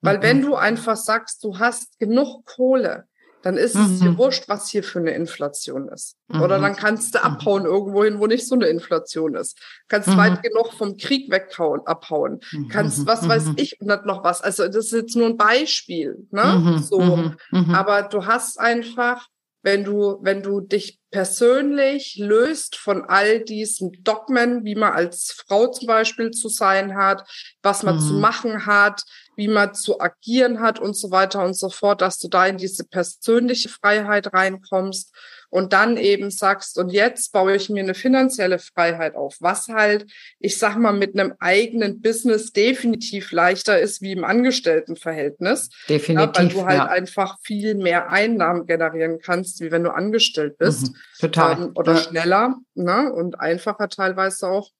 Weil 0.00 0.18
mhm. 0.18 0.22
wenn 0.22 0.42
du 0.42 0.54
einfach 0.54 0.96
sagst, 0.96 1.42
du 1.44 1.58
hast 1.58 1.98
genug 1.98 2.44
Kohle, 2.44 3.06
dann 3.42 3.56
ist 3.56 3.76
mhm. 3.76 3.82
es 3.82 4.00
dir 4.00 4.10
mhm. 4.10 4.18
wurscht, 4.18 4.48
was 4.48 4.68
hier 4.68 4.82
für 4.82 4.98
eine 4.98 5.12
Inflation 5.12 5.88
ist. 5.88 6.16
Mhm. 6.28 6.42
Oder 6.42 6.58
dann 6.58 6.74
kannst 6.74 7.14
du 7.14 7.18
mhm. 7.18 7.24
abhauen 7.24 7.64
irgendwo 7.64 8.04
hin, 8.04 8.18
wo 8.18 8.26
nicht 8.26 8.46
so 8.46 8.54
eine 8.54 8.66
Inflation 8.66 9.34
ist. 9.34 9.58
Kannst 9.88 10.08
mhm. 10.08 10.16
weit 10.16 10.42
genug 10.42 10.72
vom 10.72 10.96
Krieg 10.96 11.30
weghauen, 11.30 11.80
abhauen. 11.86 12.40
Kannst, 12.68 13.06
was 13.06 13.28
weiß 13.28 13.52
ich, 13.56 13.78
nicht 13.80 14.06
noch 14.06 14.24
was. 14.24 14.42
Also 14.42 14.66
das 14.66 14.86
ist 14.86 14.92
jetzt 14.92 15.16
nur 15.16 15.26
ein 15.26 15.36
Beispiel, 15.36 16.26
ne? 16.30 16.80
So. 16.82 17.32
Aber 17.72 18.02
du 18.02 18.26
hast 18.26 18.58
einfach 18.58 19.28
wenn 19.62 19.84
du, 19.84 20.18
wenn 20.22 20.42
du 20.42 20.60
dich 20.60 21.00
persönlich 21.10 22.16
löst 22.18 22.76
von 22.76 23.04
all 23.04 23.40
diesen 23.40 23.92
Dogmen, 24.04 24.64
wie 24.64 24.74
man 24.74 24.92
als 24.92 25.42
Frau 25.46 25.66
zum 25.68 25.86
Beispiel 25.86 26.30
zu 26.30 26.48
sein 26.48 26.96
hat, 26.96 27.28
was 27.62 27.82
man 27.82 27.96
mhm. 27.96 28.00
zu 28.00 28.12
machen 28.14 28.66
hat, 28.66 29.02
wie 29.36 29.48
man 29.48 29.74
zu 29.74 30.00
agieren 30.00 30.60
hat 30.60 30.78
und 30.78 30.94
so 30.94 31.10
weiter 31.10 31.44
und 31.44 31.54
so 31.54 31.70
fort, 31.70 32.02
dass 32.02 32.18
du 32.18 32.28
da 32.28 32.46
in 32.46 32.58
diese 32.58 32.84
persönliche 32.84 33.68
Freiheit 33.68 34.32
reinkommst 34.32 35.14
und 35.50 35.72
dann 35.72 35.96
eben 35.96 36.30
sagst, 36.30 36.78
und 36.78 36.90
jetzt 36.90 37.32
baue 37.32 37.56
ich 37.56 37.70
mir 37.70 37.82
eine 37.82 37.94
finanzielle 37.94 38.58
Freiheit 38.58 39.14
auf, 39.14 39.36
was 39.40 39.68
halt, 39.68 40.06
ich 40.38 40.58
sag 40.58 40.76
mal, 40.76 40.92
mit 40.92 41.18
einem 41.18 41.34
eigenen 41.40 42.00
Business 42.00 42.52
definitiv 42.52 43.32
leichter 43.32 43.78
ist 43.78 44.02
wie 44.02 44.12
im 44.12 44.24
Angestelltenverhältnis. 44.24 45.70
Definitiv. 45.88 46.36
Ja, 46.36 46.42
weil 46.42 46.48
du 46.48 46.66
halt 46.66 46.78
ja. 46.78 46.86
einfach 46.86 47.38
viel 47.42 47.74
mehr 47.74 48.10
Einnahmen 48.10 48.66
generieren 48.66 49.18
kannst, 49.20 49.60
wie 49.60 49.70
wenn 49.70 49.84
du 49.84 49.94
angestellt 49.94 50.58
bist. 50.58 50.88
Mhm, 50.88 50.96
total. 51.20 51.52
Ähm, 51.52 51.72
oder 51.74 51.94
ja. 51.94 51.98
schneller 51.98 52.56
ne? 52.74 53.12
und 53.12 53.40
einfacher 53.40 53.88
teilweise 53.88 54.48
auch. 54.48 54.70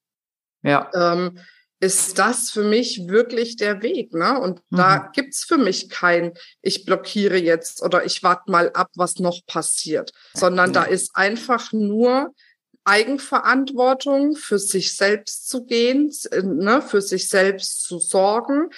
Ja. 0.62 0.90
Ähm, 0.94 1.38
ist 1.80 2.18
das 2.18 2.50
für 2.50 2.64
mich 2.64 3.08
wirklich 3.08 3.56
der 3.56 3.82
Weg. 3.82 4.12
Ne? 4.12 4.38
Und 4.40 4.60
mhm. 4.70 4.76
da 4.76 5.10
gibt's 5.14 5.44
für 5.44 5.58
mich 5.58 5.88
kein, 5.88 6.32
ich 6.60 6.84
blockiere 6.84 7.36
jetzt 7.36 7.82
oder 7.82 8.04
ich 8.04 8.22
warte 8.22 8.50
mal 8.50 8.70
ab, 8.72 8.90
was 8.94 9.16
noch 9.16 9.46
passiert, 9.46 10.12
sondern 10.34 10.72
ja. 10.72 10.82
da 10.82 10.82
ist 10.84 11.14
einfach 11.14 11.72
nur 11.72 12.34
Eigenverantwortung 12.84 14.34
für 14.34 14.58
sich 14.58 14.96
selbst 14.96 15.48
zu 15.48 15.66
gehen, 15.66 16.10
ne, 16.42 16.80
für 16.80 17.02
sich 17.02 17.28
selbst 17.28 17.82
zu 17.82 17.98
sorgen, 17.98 18.70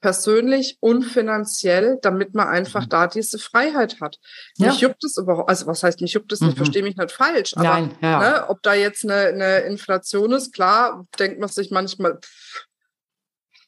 persönlich 0.00 0.78
und 0.80 1.04
finanziell, 1.04 1.98
damit 2.02 2.34
man 2.34 2.48
einfach 2.48 2.84
mhm. 2.84 2.88
da 2.88 3.06
diese 3.06 3.38
Freiheit 3.38 4.00
hat. 4.00 4.18
Ja. 4.56 4.68
Mich 4.68 4.80
juckt 4.80 5.04
es 5.04 5.16
überhaupt, 5.16 5.48
also 5.48 5.66
was 5.66 5.82
heißt 5.82 6.00
mich 6.00 6.14
juckt 6.14 6.32
es 6.32 6.40
nicht, 6.40 6.54
mhm. 6.54 6.56
verstehe 6.56 6.82
mich 6.82 6.96
nicht 6.96 7.12
falsch, 7.12 7.54
aber 7.54 7.64
Nein, 7.64 7.94
ja. 8.00 8.18
ne, 8.18 8.48
ob 8.48 8.62
da 8.62 8.74
jetzt 8.74 9.04
eine, 9.04 9.28
eine 9.28 9.58
Inflation 9.60 10.32
ist, 10.32 10.52
klar, 10.54 11.06
denkt 11.18 11.38
man 11.38 11.48
sich 11.48 11.70
manchmal 11.70 12.18
pff, 12.18 12.66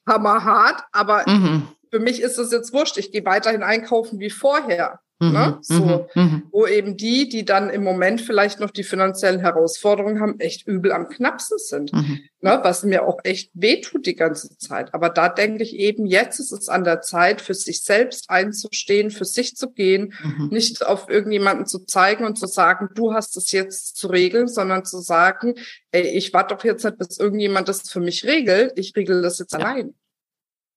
hammerhart, 0.06 0.82
aber 0.92 1.28
mhm. 1.28 1.68
für 1.90 2.00
mich 2.00 2.22
ist 2.22 2.38
es 2.38 2.50
jetzt 2.50 2.72
wurscht, 2.72 2.96
ich 2.96 3.12
gehe 3.12 3.24
weiterhin 3.24 3.62
einkaufen 3.62 4.18
wie 4.18 4.30
vorher. 4.30 5.00
Ne? 5.30 5.58
Mhm, 5.58 5.62
so, 5.62 6.08
mhm, 6.14 6.22
mhm. 6.22 6.42
wo 6.50 6.66
eben 6.66 6.96
die, 6.96 7.28
die 7.28 7.44
dann 7.44 7.70
im 7.70 7.84
Moment 7.84 8.20
vielleicht 8.20 8.58
noch 8.58 8.70
die 8.70 8.82
finanziellen 8.82 9.40
Herausforderungen 9.40 10.20
haben, 10.20 10.40
echt 10.40 10.66
übel 10.66 10.90
am 10.90 11.08
knappsten 11.08 11.58
sind. 11.58 11.92
Mhm. 11.92 12.20
Ne? 12.40 12.58
Was 12.62 12.82
mir 12.82 13.06
auch 13.06 13.20
echt 13.22 13.50
wehtut 13.54 14.06
die 14.06 14.16
ganze 14.16 14.56
Zeit. 14.58 14.92
Aber 14.94 15.10
da 15.10 15.28
denke 15.28 15.62
ich 15.62 15.76
eben, 15.76 16.06
jetzt 16.06 16.40
ist 16.40 16.50
es 16.50 16.68
an 16.68 16.82
der 16.82 17.02
Zeit, 17.02 17.40
für 17.40 17.54
sich 17.54 17.82
selbst 17.84 18.30
einzustehen, 18.30 19.10
für 19.10 19.24
sich 19.24 19.54
zu 19.56 19.70
gehen, 19.70 20.12
mhm. 20.24 20.48
nicht 20.48 20.84
auf 20.84 21.08
irgendjemanden 21.08 21.66
zu 21.66 21.84
zeigen 21.84 22.24
und 22.24 22.36
zu 22.36 22.46
sagen, 22.46 22.88
du 22.94 23.14
hast 23.14 23.36
es 23.36 23.52
jetzt 23.52 23.96
zu 23.96 24.08
regeln, 24.08 24.48
sondern 24.48 24.84
zu 24.84 24.98
sagen, 24.98 25.54
ey, 25.92 26.02
ich 26.02 26.34
warte 26.34 26.56
doch 26.56 26.64
jetzt 26.64 26.84
nicht, 26.84 26.98
bis 26.98 27.18
irgendjemand 27.18 27.68
das 27.68 27.88
für 27.88 28.00
mich 28.00 28.24
regelt, 28.24 28.72
ich 28.76 28.96
regel 28.96 29.22
das 29.22 29.38
jetzt 29.38 29.52
ja. 29.52 29.60
allein. 29.60 29.94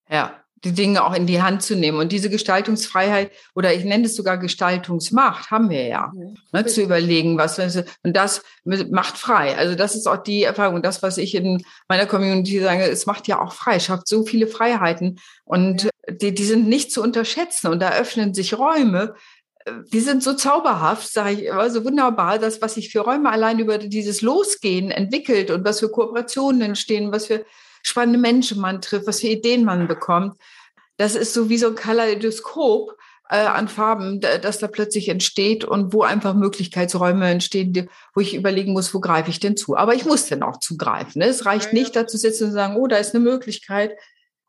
Ja, 0.08 0.45
die 0.66 0.74
Dinge 0.74 1.04
auch 1.06 1.14
in 1.14 1.28
die 1.28 1.42
Hand 1.42 1.62
zu 1.62 1.76
nehmen. 1.76 2.00
Und 2.00 2.12
diese 2.12 2.30
Gestaltungsfreiheit 2.30 3.32
oder 3.54 3.74
ich 3.74 3.86
nenne 3.86 4.06
es 4.06 4.16
sogar 4.16 4.38
Gestaltungsmacht 4.38 5.52
haben 5.52 5.70
wir 5.70 5.88
ja, 5.88 6.12
mhm. 6.14 6.36
ne, 6.52 6.66
zu 6.66 6.82
überlegen, 6.82 7.38
was 7.38 7.60
und 8.04 8.16
das 8.16 8.42
macht 8.64 9.18
frei. 9.18 9.56
Also 9.56 9.76
das 9.76 9.96
ist 9.96 10.08
auch 10.08 10.18
die 10.18 10.44
Erfahrung, 10.44 10.82
das, 10.82 11.04
was 11.04 11.18
ich 11.18 11.36
in 11.36 11.64
meiner 11.88 12.08
Community 12.08 12.60
sage, 12.60 12.84
es 12.84 13.06
macht 13.06 13.28
ja 13.28 13.40
auch 13.40 13.54
frei, 13.54 13.80
schafft 13.80 14.08
so 14.08 14.26
viele 14.26 14.48
Freiheiten 14.48 15.20
und 15.46 15.84
ja. 15.84 15.90
die, 16.10 16.34
die 16.34 16.44
sind 16.44 16.68
nicht 16.68 16.92
zu 16.92 17.02
unterschätzen 17.02 17.68
und 17.68 17.80
da 17.80 17.92
öffnen 17.92 18.34
sich 18.34 18.58
Räume, 18.58 19.14
die 19.92 20.00
sind 20.00 20.24
so 20.24 20.34
zauberhaft, 20.34 21.12
sage 21.12 21.32
ich 21.32 21.44
immer, 21.46 21.70
so 21.70 21.84
wunderbar, 21.84 22.40
das, 22.40 22.62
was 22.62 22.76
sich 22.76 22.92
für 22.92 23.00
Räume 23.00 23.32
allein 23.32 23.60
über 23.60 23.78
dieses 23.78 24.22
Losgehen 24.22 24.92
entwickelt 24.92 25.50
und 25.50 25.66
was 25.66 25.80
für 25.80 25.90
Kooperationen 25.90 26.62
entstehen, 26.62 27.12
was 27.12 27.28
für 27.28 27.46
spannende 27.86 28.20
Menschen 28.20 28.60
man 28.60 28.82
trifft, 28.82 29.08
was 29.08 29.22
für 29.22 29.28
Ideen 29.28 29.64
man 29.64 29.88
bekommt. 29.88 30.38
Das 30.98 31.16
ist 31.16 31.34
so 31.34 31.50
wie 31.50 31.58
so 31.58 31.68
ein 31.68 31.76
Kaleidoskop 31.76 32.98
äh, 33.30 33.38
an 33.38 33.68
Farben, 33.68 34.22
das 34.22 34.60
da 34.60 34.68
plötzlich 34.68 35.10
entsteht 35.10 35.64
und 35.64 35.94
wo 35.94 36.02
einfach 36.02 36.34
Möglichkeitsräume 36.34 37.30
entstehen, 37.30 37.90
wo 38.14 38.22
ich 38.22 38.34
überlegen 38.34 38.74
muss, 38.74 38.94
wo 38.94 39.00
greife 39.00 39.30
ich 39.30 39.40
denn 39.40 39.56
zu? 39.56 39.78
Aber 39.78 39.94
ich 39.94 40.06
muss 40.06 40.26
denn 40.26 40.42
auch 40.42 40.60
zugreifen. 40.60 41.20
Ne? 41.20 41.26
Es 41.26 41.46
reicht 41.46 41.68
ja, 41.68 41.74
nicht, 41.74 41.96
dazu 41.96 42.18
sitzen 42.18 42.46
und 42.46 42.52
sagen, 42.54 42.76
oh, 42.78 42.88
da 42.88 42.98
ist 42.98 43.14
eine 43.14 43.24
Möglichkeit. 43.24 43.96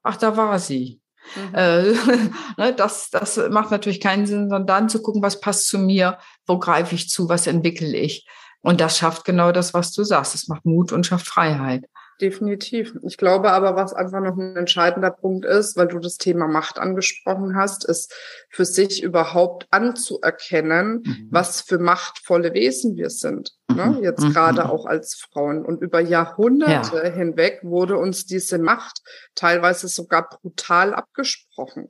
Ach, 0.03 0.16
da 0.16 0.37
war 0.37 0.59
sie. 0.59 1.01
Mhm. 1.35 1.55
Äh, 1.55 1.83
ne, 2.57 2.72
das, 2.75 3.11
das 3.11 3.37
macht 3.51 3.70
natürlich 3.70 4.01
keinen 4.01 4.27
Sinn, 4.27 4.49
sondern 4.49 4.66
dann 4.66 4.88
zu 4.88 5.03
gucken, 5.03 5.22
was 5.22 5.40
passt 5.40 5.68
zu 5.68 5.79
mir, 5.79 6.18
wo 6.46 6.59
greife 6.59 6.94
ich 6.94 7.11
zu, 7.11 7.29
was 7.29 7.46
entwickle 7.46 7.96
ich. 7.96 8.27
Und 8.62 8.81
das 8.81 8.96
schafft 8.96 9.25
genau 9.25 9.53
das, 9.53 9.75
was 9.75 9.92
du 9.92 10.05
sagst. 10.05 10.35
Es 10.35 10.49
macht 10.49 10.64
Mut 10.64 10.92
und 10.92 11.07
schafft 11.07 11.27
Freiheit. 11.27 11.85
Definitiv. 12.20 12.94
Ich 13.07 13.18
glaube 13.18 13.52
aber, 13.52 13.76
was 13.76 13.92
einfach 13.92 14.20
noch 14.20 14.37
ein 14.37 14.57
entscheidender 14.57 15.11
Punkt 15.11 15.44
ist, 15.44 15.76
weil 15.76 15.88
du 15.88 15.98
das 15.98 16.16
Thema 16.16 16.48
Macht 16.48 16.79
angesprochen 16.79 17.57
hast, 17.57 17.85
ist 17.85 18.14
für 18.48 18.64
sich 18.64 19.02
überhaupt 19.02 19.66
anzuerkennen, 19.70 21.02
mhm. 21.05 21.29
was 21.31 21.61
für 21.61 21.79
machtvolle 21.79 22.55
Wesen 22.55 22.96
wir 22.96 23.11
sind. 23.11 23.52
Ne? 23.68 23.87
Mhm. 23.87 24.02
Jetzt 24.02 24.24
mhm. 24.24 24.33
gerade 24.33 24.70
auch 24.70 24.87
als 24.87 25.14
Frauen. 25.14 25.64
Und 25.66 25.83
über 25.83 26.00
Jahrhunderte 26.00 27.02
ja. 27.05 27.12
hinweg 27.12 27.61
wurde 27.62 27.98
uns 27.98 28.24
diese 28.24 28.59
Macht 28.59 29.02
teilweise 29.35 29.88
sogar 29.88 30.29
brutal 30.29 30.94
abgesprochen. 30.94 31.87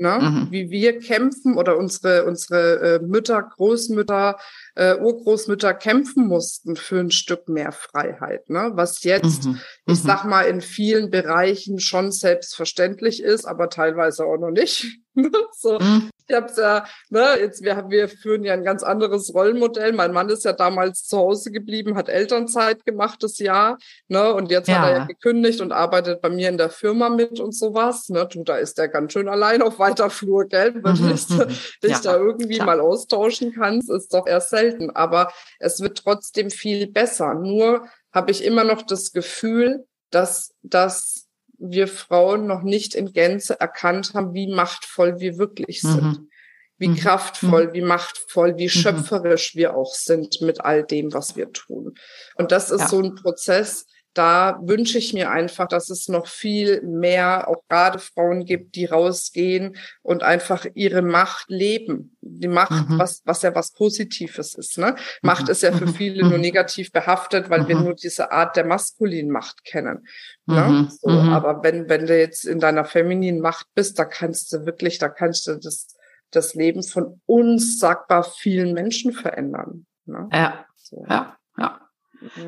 Ne? 0.00 0.18
Mhm. 0.18 0.46
wie 0.50 0.70
wir 0.70 0.98
kämpfen 0.98 1.58
oder 1.58 1.76
unsere, 1.76 2.24
unsere 2.24 2.80
äh, 2.80 2.98
Mütter, 3.04 3.42
Großmütter, 3.42 4.38
äh, 4.74 4.96
Urgroßmütter 4.96 5.74
kämpfen 5.74 6.26
mussten 6.26 6.74
für 6.74 7.00
ein 7.00 7.10
Stück 7.10 7.50
mehr 7.50 7.70
Freiheit, 7.70 8.48
ne? 8.48 8.70
was 8.72 9.02
jetzt, 9.04 9.44
mhm. 9.44 9.60
ich 9.84 10.02
mhm. 10.02 10.06
sag 10.06 10.24
mal, 10.24 10.44
in 10.44 10.62
vielen 10.62 11.10
Bereichen 11.10 11.80
schon 11.80 12.12
selbstverständlich 12.12 13.22
ist, 13.22 13.44
aber 13.44 13.68
teilweise 13.68 14.24
auch 14.24 14.38
noch 14.38 14.50
nicht. 14.50 14.86
so, 15.52 15.78
mhm. 15.78 16.08
Ich 16.30 16.36
hab's 16.36 16.56
ja, 16.56 16.84
ne, 17.08 17.38
jetzt 17.40 17.62
wir 17.64 17.84
wir 17.88 18.08
führen 18.08 18.44
ja 18.44 18.52
ein 18.52 18.62
ganz 18.62 18.84
anderes 18.84 19.34
Rollenmodell. 19.34 19.92
Mein 19.92 20.12
Mann 20.12 20.28
ist 20.28 20.44
ja 20.44 20.52
damals 20.52 21.04
zu 21.04 21.18
Hause 21.18 21.50
geblieben, 21.50 21.96
hat 21.96 22.08
Elternzeit 22.08 22.84
gemacht 22.84 23.22
das 23.22 23.38
Jahr, 23.38 23.78
ne, 24.06 24.32
und 24.32 24.50
jetzt 24.50 24.68
ja. 24.68 24.78
hat 24.78 24.88
er 24.88 24.96
ja 24.98 25.04
gekündigt 25.06 25.60
und 25.60 25.72
arbeitet 25.72 26.20
bei 26.20 26.28
mir 26.28 26.48
in 26.48 26.56
der 26.56 26.70
Firma 26.70 27.08
mit 27.08 27.40
und 27.40 27.52
sowas, 27.52 28.08
ne. 28.10 28.28
Du, 28.30 28.44
da 28.44 28.56
ist 28.56 28.78
er 28.78 28.88
ganz 28.88 29.12
schön 29.12 29.28
allein 29.28 29.60
auf 29.60 29.80
weiter 29.80 30.08
Flur, 30.08 30.46
gell, 30.46 30.74
wenn 30.74 31.04
mhm. 31.04 31.10
dich, 31.10 31.28
mhm. 31.28 31.46
dich 31.82 31.90
ja. 31.90 32.00
da 32.00 32.16
irgendwie 32.16 32.56
Klar. 32.56 32.66
mal 32.66 32.80
austauschen 32.80 33.52
kannst, 33.52 33.90
ist 33.90 34.14
doch 34.14 34.26
eher 34.26 34.40
selten. 34.40 34.90
Aber 34.90 35.32
es 35.58 35.80
wird 35.80 35.98
trotzdem 35.98 36.50
viel 36.50 36.86
besser. 36.86 37.34
Nur 37.34 37.88
habe 38.12 38.30
ich 38.30 38.44
immer 38.44 38.64
noch 38.64 38.82
das 38.82 39.12
Gefühl, 39.12 39.84
dass, 40.10 40.54
dass 40.62 41.29
wir 41.60 41.88
Frauen 41.88 42.46
noch 42.46 42.62
nicht 42.62 42.94
in 42.94 43.12
Gänze 43.12 43.60
erkannt 43.60 44.14
haben, 44.14 44.34
wie 44.34 44.52
machtvoll 44.52 45.20
wir 45.20 45.38
wirklich 45.38 45.82
sind. 45.82 46.02
Mhm. 46.02 46.30
Wie 46.78 46.88
mhm. 46.88 46.96
kraftvoll, 46.96 47.68
mhm. 47.68 47.72
wie 47.74 47.82
machtvoll, 47.82 48.56
wie 48.56 48.64
mhm. 48.64 48.70
schöpferisch 48.70 49.54
wir 49.54 49.76
auch 49.76 49.94
sind 49.94 50.40
mit 50.40 50.62
all 50.62 50.82
dem, 50.82 51.12
was 51.12 51.36
wir 51.36 51.52
tun. 51.52 51.94
Und 52.36 52.52
das 52.52 52.70
ist 52.70 52.80
ja. 52.80 52.88
so 52.88 53.00
ein 53.00 53.14
Prozess, 53.14 53.86
da 54.14 54.58
wünsche 54.62 54.98
ich 54.98 55.14
mir 55.14 55.30
einfach, 55.30 55.68
dass 55.68 55.88
es 55.88 56.08
noch 56.08 56.26
viel 56.26 56.82
mehr 56.82 57.48
auch 57.48 57.62
gerade 57.68 58.00
Frauen 58.00 58.44
gibt, 58.44 58.74
die 58.74 58.86
rausgehen 58.86 59.76
und 60.02 60.24
einfach 60.24 60.66
ihre 60.74 61.00
Macht 61.00 61.48
leben. 61.48 62.16
Die 62.20 62.48
Macht, 62.48 62.88
mhm. 62.88 62.98
was, 62.98 63.22
was 63.24 63.42
ja 63.42 63.54
was 63.54 63.72
Positives 63.72 64.54
ist. 64.54 64.78
Ne? 64.78 64.96
Macht 65.22 65.44
mhm. 65.44 65.50
ist 65.50 65.62
ja 65.62 65.70
für 65.72 65.86
mhm. 65.86 65.94
viele 65.94 66.28
nur 66.28 66.38
negativ 66.38 66.90
behaftet, 66.90 67.50
weil 67.50 67.68
wir 67.68 67.76
mhm. 67.76 67.84
nur 67.84 67.94
diese 67.94 68.32
Art 68.32 68.56
der 68.56 68.64
maskulinen 68.64 69.30
Macht 69.30 69.64
kennen. 69.64 70.06
Ne? 70.46 70.64
Mhm. 70.64 70.90
So, 70.90 71.08
aber 71.08 71.62
wenn, 71.62 71.88
wenn 71.88 72.06
du 72.06 72.18
jetzt 72.18 72.44
in 72.44 72.58
deiner 72.58 72.84
femininen 72.84 73.40
Macht 73.40 73.66
bist, 73.74 73.98
da 73.98 74.04
kannst 74.04 74.52
du 74.52 74.66
wirklich, 74.66 74.98
da 74.98 75.08
kannst 75.08 75.46
du 75.46 75.54
das, 75.54 75.86
das 76.32 76.54
Leben 76.54 76.82
von 76.82 77.20
unsagbar 77.26 78.24
vielen 78.24 78.74
Menschen 78.74 79.12
verändern. 79.12 79.86
Ne? 80.06 80.28
Ja. 80.32 80.66
So. 80.74 81.06
Ja, 81.08 81.36
ja. 81.56 81.80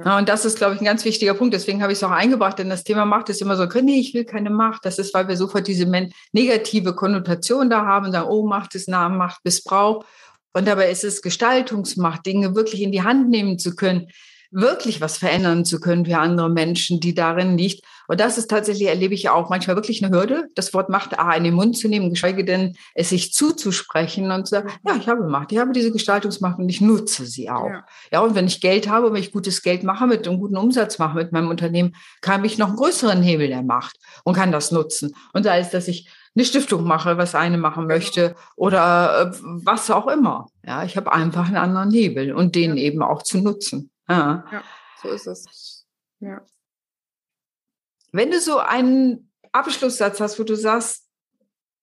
Ja. 0.04 0.18
Und 0.18 0.28
das 0.28 0.44
ist, 0.44 0.58
glaube 0.58 0.74
ich, 0.74 0.80
ein 0.80 0.84
ganz 0.84 1.04
wichtiger 1.04 1.34
Punkt. 1.34 1.54
Deswegen 1.54 1.82
habe 1.82 1.92
ich 1.92 1.98
es 1.98 2.04
auch 2.04 2.10
eingebracht, 2.10 2.58
denn 2.58 2.68
das 2.68 2.84
Thema 2.84 3.04
Macht 3.04 3.28
ist 3.28 3.40
immer 3.40 3.56
so, 3.56 3.66
nee, 3.80 3.98
ich 3.98 4.14
will 4.14 4.24
keine 4.24 4.50
Macht. 4.50 4.84
Das 4.84 4.98
ist, 4.98 5.14
weil 5.14 5.28
wir 5.28 5.36
sofort 5.36 5.66
diese 5.66 5.86
negative 6.32 6.94
Konnotation 6.94 7.70
da 7.70 7.84
haben 7.86 8.06
und 8.06 8.12
sagen, 8.12 8.28
oh, 8.28 8.46
Macht 8.46 8.74
ist 8.74 8.88
nah, 8.88 9.08
Macht, 9.08 9.44
Missbrauch. 9.44 10.04
Und 10.52 10.68
dabei 10.68 10.90
ist 10.90 11.04
es 11.04 11.22
Gestaltungsmacht, 11.22 12.26
Dinge 12.26 12.54
wirklich 12.54 12.82
in 12.82 12.92
die 12.92 13.02
Hand 13.02 13.30
nehmen 13.30 13.58
zu 13.58 13.74
können, 13.74 14.08
wirklich 14.50 15.00
was 15.00 15.16
verändern 15.16 15.64
zu 15.64 15.80
können 15.80 16.04
für 16.04 16.18
andere 16.18 16.50
Menschen, 16.50 17.00
die 17.00 17.14
darin 17.14 17.56
liegt. 17.56 17.84
Und 18.12 18.20
das 18.20 18.36
ist 18.36 18.50
tatsächlich, 18.50 18.88
erlebe 18.88 19.14
ich 19.14 19.22
ja 19.22 19.32
auch 19.32 19.48
manchmal 19.48 19.74
wirklich 19.74 20.04
eine 20.04 20.14
Hürde, 20.14 20.50
das 20.54 20.74
Wort 20.74 20.90
Macht 20.90 21.18
A 21.18 21.32
in 21.32 21.44
den 21.44 21.54
Mund 21.54 21.78
zu 21.78 21.88
nehmen, 21.88 22.10
geschweige 22.10 22.44
denn 22.44 22.76
es 22.94 23.08
sich 23.08 23.32
zuzusprechen 23.32 24.30
und 24.30 24.46
zu 24.46 24.50
sagen, 24.50 24.70
ja, 24.86 24.96
ich 24.96 25.08
habe 25.08 25.26
Macht, 25.26 25.50
ich 25.50 25.56
habe 25.56 25.72
diese 25.72 25.90
Gestaltungsmacht 25.90 26.58
und 26.58 26.68
ich 26.68 26.82
nutze 26.82 27.24
sie 27.24 27.48
auch. 27.48 27.70
Ja, 27.70 27.86
ja 28.10 28.20
und 28.20 28.34
wenn 28.34 28.46
ich 28.46 28.60
Geld 28.60 28.86
habe, 28.86 29.10
wenn 29.14 29.22
ich 29.22 29.32
gutes 29.32 29.62
Geld 29.62 29.82
mache, 29.82 30.06
mit 30.06 30.28
einem 30.28 30.40
guten 30.40 30.58
Umsatz 30.58 30.98
mache 30.98 31.16
mit 31.16 31.32
meinem 31.32 31.48
Unternehmen, 31.48 31.96
kann 32.20 32.44
ich 32.44 32.58
noch 32.58 32.68
einen 32.68 32.76
größeren 32.76 33.22
Hebel 33.22 33.48
der 33.48 33.62
Macht 33.62 33.96
und 34.24 34.34
kann 34.34 34.52
das 34.52 34.72
nutzen. 34.72 35.16
Und 35.32 35.44
sei 35.44 35.60
es, 35.60 35.70
dass 35.70 35.88
ich 35.88 36.10
eine 36.36 36.44
Stiftung 36.44 36.84
mache, 36.84 37.16
was 37.16 37.34
eine 37.34 37.56
machen 37.56 37.88
genau. 37.88 37.94
möchte 37.94 38.36
oder 38.56 39.32
äh, 39.32 39.38
was 39.40 39.90
auch 39.90 40.06
immer. 40.08 40.48
Ja, 40.66 40.84
ich 40.84 40.98
habe 40.98 41.14
einfach 41.14 41.46
einen 41.46 41.56
anderen 41.56 41.90
Hebel 41.90 42.34
und 42.34 42.56
den 42.56 42.76
ja. 42.76 42.82
eben 42.82 43.02
auch 43.02 43.22
zu 43.22 43.38
nutzen. 43.38 43.90
Ja. 44.06 44.44
ja, 44.52 44.62
so 45.02 45.08
ist 45.08 45.26
es. 45.26 45.86
Ja. 46.20 46.42
Wenn 48.12 48.30
du 48.30 48.40
so 48.40 48.58
einen 48.58 49.30
Abschlusssatz 49.52 50.20
hast, 50.20 50.38
wo 50.38 50.44
du 50.44 50.54
sagst, 50.54 51.08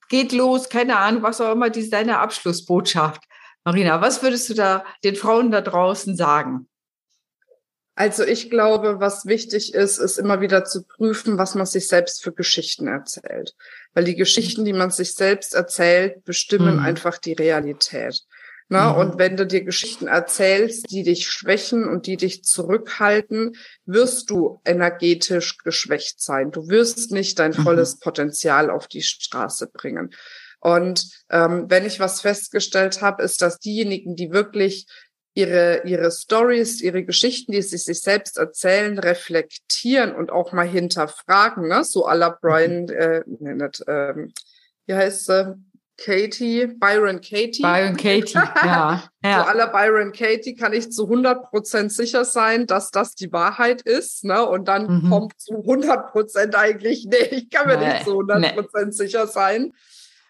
geht 0.10 0.32
los, 0.32 0.70
keine 0.70 0.98
Ahnung, 0.98 1.24
was 1.24 1.42
auch 1.42 1.52
immer, 1.52 1.70
die 1.70 1.82
ist 1.82 1.94
deine 1.94 2.20
Abschlussbotschaft. 2.20 3.24
Marina, 3.64 4.02
was 4.02 4.24
würdest 4.24 4.50
du 4.50 4.54
da 4.54 4.86
den 5.04 5.16
Frauen 5.16 5.52
da 5.52 5.62
draußen 5.62 6.16
sagen? 6.16 6.68
Also 7.96 8.24
ich 8.24 8.50
glaube, 8.50 9.02
was 9.02 9.26
wichtig 9.26 9.74
ist, 9.74 9.98
ist 9.98 10.18
immer 10.18 10.40
wieder 10.40 10.64
zu 10.64 10.84
prüfen, 10.84 11.38
was 11.38 11.54
man 11.56 11.66
sich 11.66 11.88
selbst 11.88 12.24
für 12.24 12.32
Geschichten 12.32 12.88
erzählt. 12.88 13.56
Weil 13.94 14.06
die 14.06 14.16
Geschichten, 14.16 14.64
die 14.64 14.72
man 14.72 14.90
sich 14.90 15.16
selbst 15.16 15.54
erzählt, 15.54 16.24
bestimmen 16.24 16.78
mhm. 16.78 16.84
einfach 16.84 17.18
die 17.18 17.34
Realität. 17.34 18.24
Ne? 18.70 18.82
Mhm. 18.82 18.96
Und 18.96 19.18
wenn 19.18 19.36
du 19.36 19.46
dir 19.46 19.64
Geschichten 19.64 20.08
erzählst, 20.08 20.92
die 20.92 21.04
dich 21.04 21.28
schwächen 21.28 21.90
und 21.90 22.06
die 22.06 22.18
dich 22.18 22.44
zurückhalten, 22.44 23.56
wirst 23.86 24.30
du 24.30 24.62
energetisch 24.64 25.58
geschwächt 25.58 26.22
sein. 26.22 26.52
Du 26.52 26.70
wirst 26.70 27.12
nicht 27.12 27.40
dein 27.40 27.52
mhm. 27.52 27.64
volles 27.64 27.96
mhm. 27.96 28.00
Potenzial 28.02 28.70
auf 28.70 28.88
die 28.88 29.02
Straße 29.02 29.68
bringen. 29.74 30.12
Und 30.60 31.10
ähm, 31.30 31.66
wenn 31.70 31.86
ich 31.86 32.00
was 32.00 32.22
festgestellt 32.22 33.02
habe, 33.02 33.24
ist, 33.24 33.42
dass 33.42 33.60
diejenigen, 33.60 34.16
die 34.16 34.32
wirklich 34.32 34.86
ihre, 35.34 35.84
ihre 35.86 36.12
Stories, 36.12 36.82
ihre 36.82 37.04
Geschichten, 37.04 37.54
die 37.54 37.62
sie 37.62 37.78
sich 37.78 38.02
selbst 38.02 38.38
erzählen, 38.38 39.00
reflektieren 39.00 40.14
und 40.14 40.32
auch 40.32 40.52
mal 40.52 40.68
hinterfragen, 40.68 41.68
ne? 41.68 41.84
so 41.84 42.08
à 42.08 42.14
la 42.14 42.30
Brian, 42.30 42.84
mhm. 42.84 42.90
äh, 42.90 43.24
nee, 43.26 43.54
nicht, 43.54 43.84
ähm, 43.88 44.34
wie 44.86 44.94
heißt 44.94 45.26
sie? 45.26 45.56
Katie, 46.04 46.68
Byron 46.68 47.22
Katie. 47.22 47.62
Byron 47.62 47.96
Katie, 47.96 48.34
ja. 48.36 49.04
ja. 49.24 49.44
Zu 49.44 49.50
aller 49.50 49.68
Byron 49.68 50.12
Katie 50.12 50.56
kann 50.56 50.74
ich 50.74 50.92
zu 50.92 51.04
100 51.04 51.44
Prozent 51.50 51.92
sicher 51.92 52.26
sein, 52.26 52.68
dass 52.68 52.92
das 52.92 53.16
die 53.16 53.32
Wahrheit 53.32 53.82
ist. 53.82 54.24
Ne? 54.24 54.46
Und 54.46 54.68
dann 54.68 55.04
mhm. 55.04 55.10
kommt 55.10 55.40
zu 55.40 55.56
100 55.58 56.12
Prozent 56.12 56.56
eigentlich, 56.56 57.06
nee, 57.10 57.18
ich 57.32 57.50
kann 57.50 57.68
mir 57.68 57.78
nee, 57.78 57.94
nicht 57.94 58.06
zu 58.06 58.12
100 58.12 58.56
Prozent 58.56 58.88
nee. 58.88 58.92
sicher 58.92 59.28
sein. 59.28 59.74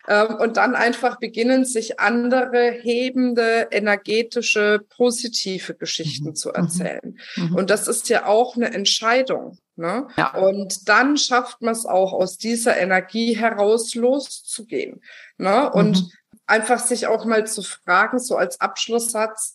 Ähm, 0.09 0.37
und 0.39 0.57
dann 0.57 0.73
einfach 0.75 1.19
beginnen, 1.19 1.65
sich 1.65 1.99
andere 1.99 2.71
hebende, 2.71 3.67
energetische, 3.69 4.81
positive 4.89 5.75
Geschichten 5.75 6.29
mhm. 6.29 6.35
zu 6.35 6.49
mhm. 6.49 6.55
erzählen. 6.55 7.19
Mhm. 7.35 7.55
Und 7.55 7.69
das 7.69 7.87
ist 7.87 8.09
ja 8.09 8.25
auch 8.25 8.55
eine 8.55 8.73
Entscheidung. 8.73 9.59
Ne? 9.75 10.07
Ja. 10.17 10.35
Und 10.35 10.89
dann 10.89 11.15
schafft 11.15 11.61
man 11.61 11.73
es 11.73 11.85
auch, 11.85 12.13
aus 12.13 12.39
dieser 12.39 12.77
Energie 12.77 13.37
heraus 13.37 13.93
loszugehen. 13.93 14.99
Ne? 15.37 15.71
Und 15.71 16.01
mhm. 16.01 16.11
einfach 16.47 16.79
sich 16.79 17.05
auch 17.05 17.25
mal 17.25 17.45
zu 17.45 17.61
fragen, 17.61 18.17
so 18.17 18.35
als 18.35 18.59
Abschlusssatz, 18.59 19.53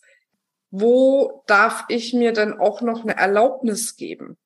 wo 0.71 1.43
darf 1.47 1.83
ich 1.89 2.13
mir 2.13 2.31
denn 2.31 2.57
auch 2.57 2.79
noch 2.79 3.03
eine 3.03 3.17
Erlaubnis 3.17 3.97
geben? 3.97 4.37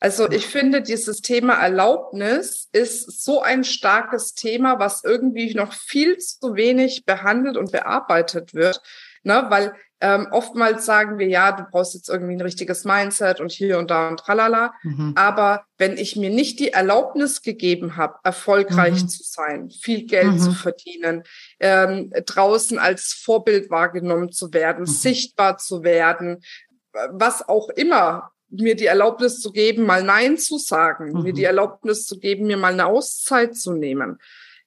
Also 0.00 0.30
ich 0.30 0.46
finde, 0.46 0.80
dieses 0.80 1.20
Thema 1.20 1.54
Erlaubnis 1.54 2.68
ist 2.72 3.22
so 3.22 3.42
ein 3.42 3.64
starkes 3.64 4.34
Thema, 4.34 4.78
was 4.78 5.04
irgendwie 5.04 5.54
noch 5.54 5.74
viel 5.74 6.16
zu 6.16 6.54
wenig 6.54 7.04
behandelt 7.04 7.58
und 7.58 7.70
bearbeitet 7.70 8.54
wird. 8.54 8.80
Ne? 9.22 9.44
Weil 9.50 9.74
ähm, 10.00 10.28
oftmals 10.30 10.86
sagen 10.86 11.18
wir, 11.18 11.28
ja, 11.28 11.52
du 11.52 11.64
brauchst 11.70 11.92
jetzt 11.92 12.08
irgendwie 12.08 12.34
ein 12.34 12.40
richtiges 12.40 12.84
Mindset 12.84 13.40
und 13.40 13.52
hier 13.52 13.78
und 13.78 13.90
da 13.90 14.08
und 14.08 14.18
tralala. 14.18 14.72
Mhm. 14.82 15.12
Aber 15.14 15.64
wenn 15.76 15.98
ich 15.98 16.16
mir 16.16 16.30
nicht 16.30 16.58
die 16.58 16.72
Erlaubnis 16.72 17.42
gegeben 17.42 17.96
habe, 17.96 18.14
erfolgreich 18.24 19.02
mhm. 19.02 19.08
zu 19.08 19.22
sein, 19.22 19.70
viel 19.70 20.06
Geld 20.06 20.32
mhm. 20.32 20.38
zu 20.38 20.52
verdienen, 20.52 21.24
ähm, 21.58 22.10
draußen 22.24 22.78
als 22.78 23.12
Vorbild 23.12 23.70
wahrgenommen 23.70 24.32
zu 24.32 24.54
werden, 24.54 24.84
mhm. 24.84 24.86
sichtbar 24.86 25.58
zu 25.58 25.82
werden, 25.82 26.42
was 27.10 27.46
auch 27.46 27.68
immer, 27.68 28.32
mir 28.50 28.76
die 28.76 28.86
Erlaubnis 28.86 29.40
zu 29.40 29.52
geben, 29.52 29.86
mal 29.86 30.02
Nein 30.02 30.38
zu 30.38 30.58
sagen, 30.58 31.22
mir 31.22 31.32
die 31.32 31.42
mhm. 31.42 31.46
Erlaubnis 31.46 32.06
zu 32.06 32.18
geben, 32.18 32.46
mir 32.46 32.56
mal 32.56 32.72
eine 32.72 32.86
Auszeit 32.86 33.56
zu 33.56 33.72
nehmen 33.72 34.18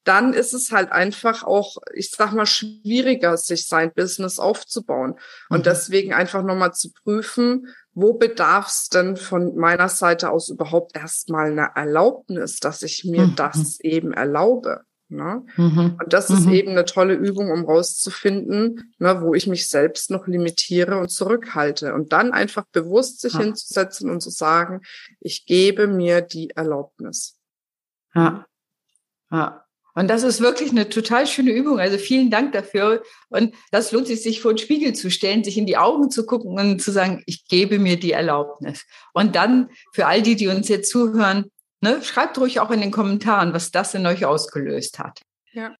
dann 0.03 0.33
ist 0.33 0.53
es 0.53 0.71
halt 0.71 0.91
einfach 0.91 1.43
auch, 1.43 1.77
ich 1.93 2.11
sag 2.11 2.33
mal, 2.33 2.45
schwieriger, 2.45 3.37
sich 3.37 3.67
sein 3.67 3.93
Business 3.93 4.37
aufzubauen. 4.39 5.15
Und 5.49 5.59
mhm. 5.59 5.63
deswegen 5.63 6.13
einfach 6.13 6.43
nochmal 6.43 6.73
zu 6.73 6.91
prüfen, 6.91 7.67
wo 7.93 8.13
bedarf 8.13 8.67
es 8.67 8.89
denn 8.89 9.15
von 9.15 9.55
meiner 9.55 9.89
Seite 9.89 10.31
aus 10.31 10.49
überhaupt 10.49 10.95
erstmal 10.95 11.51
eine 11.51 11.69
Erlaubnis, 11.75 12.59
dass 12.59 12.81
ich 12.81 13.05
mir 13.05 13.27
mhm. 13.27 13.35
das 13.35 13.79
eben 13.79 14.13
erlaube. 14.13 14.81
Ne? 15.15 15.45
Mhm. 15.57 15.97
Und 16.01 16.13
das 16.13 16.29
ist 16.29 16.45
mhm. 16.45 16.53
eben 16.53 16.71
eine 16.71 16.85
tolle 16.85 17.13
Übung, 17.13 17.51
um 17.51 17.65
rauszufinden, 17.65 18.93
ne, 18.97 19.21
wo 19.21 19.33
ich 19.33 19.47
mich 19.47 19.69
selbst 19.69 20.11
noch 20.11 20.27
limitiere 20.27 20.97
und 20.99 21.09
zurückhalte. 21.09 21.93
Und 21.93 22.13
dann 22.13 22.31
einfach 22.31 22.65
bewusst 22.71 23.21
sich 23.21 23.33
ja. 23.33 23.41
hinzusetzen 23.41 24.09
und 24.09 24.21
zu 24.21 24.29
sagen, 24.29 24.81
ich 25.19 25.45
gebe 25.45 25.87
mir 25.87 26.21
die 26.21 26.51
Erlaubnis. 26.51 27.37
Ja. 28.15 28.45
Ja. 29.31 29.63
Und 29.95 30.07
das 30.07 30.23
ist 30.23 30.41
wirklich 30.41 30.71
eine 30.71 30.89
total 30.89 31.27
schöne 31.27 31.51
Übung. 31.51 31.79
Also 31.79 31.97
vielen 31.97 32.31
Dank 32.31 32.53
dafür. 32.53 33.03
Und 33.29 33.53
das 33.71 33.91
lohnt 33.91 34.07
sich, 34.07 34.23
sich 34.23 34.41
vor 34.41 34.53
den 34.53 34.57
Spiegel 34.57 34.93
zu 34.93 35.11
stellen, 35.11 35.43
sich 35.43 35.57
in 35.57 35.67
die 35.67 35.77
Augen 35.77 36.09
zu 36.09 36.25
gucken 36.25 36.57
und 36.57 36.81
zu 36.81 36.91
sagen, 36.91 37.21
ich 37.27 37.47
gebe 37.47 37.77
mir 37.77 37.99
die 37.99 38.11
Erlaubnis. 38.11 38.85
Und 39.13 39.35
dann 39.35 39.69
für 39.93 40.07
all 40.07 40.23
die, 40.23 40.35
die 40.35 40.47
uns 40.47 40.67
jetzt 40.67 40.89
zuhören, 40.89 41.51
ne, 41.83 42.01
schreibt 42.03 42.37
ruhig 42.39 42.59
auch 42.59 42.71
in 42.71 42.81
den 42.81 42.91
Kommentaren, 42.91 43.53
was 43.53 43.71
das 43.71 43.93
in 43.93 44.05
euch 44.07 44.25
ausgelöst 44.25 44.99
hat. 44.99 45.21
Ja. 45.51 45.75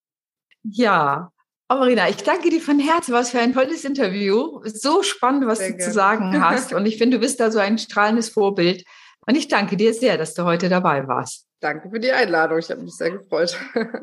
Ja. 0.63 1.31
Marina, 1.69 2.07
ich 2.07 2.17
danke 2.17 2.51
dir 2.51 2.61
von 2.61 2.77
Herzen. 2.77 3.13
Was 3.13 3.31
für 3.31 3.39
ein 3.39 3.53
tolles 3.53 3.83
Interview. 3.83 4.61
So 4.65 5.01
spannend, 5.01 5.47
was 5.47 5.57
sehr 5.57 5.71
du 5.71 5.77
gerne. 5.77 5.91
zu 5.91 5.95
sagen 5.95 6.43
hast. 6.45 6.73
Und 6.73 6.85
ich 6.85 6.97
finde, 6.97 7.17
du 7.17 7.21
bist 7.21 7.39
da 7.39 7.49
so 7.49 7.57
ein 7.57 7.79
strahlendes 7.79 8.29
Vorbild. 8.29 8.83
Und 9.25 9.35
ich 9.35 9.47
danke 9.47 9.75
dir 9.75 9.93
sehr, 9.93 10.17
dass 10.17 10.35
du 10.35 10.43
heute 10.43 10.69
dabei 10.69 11.07
warst. 11.07 11.47
Danke 11.61 11.89
für 11.89 11.99
die 11.99 12.11
Einladung. 12.11 12.59
Ich 12.59 12.69
habe 12.69 12.81
mich 12.81 12.95
sehr 12.95 13.11
gefreut. 13.11 13.57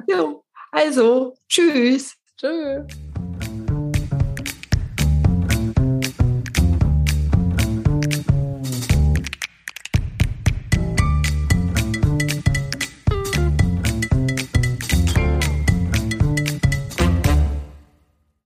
Jo, 0.09 0.43
also, 0.73 1.37
tschüss. 1.49 2.17
Tschüss. 2.37 3.10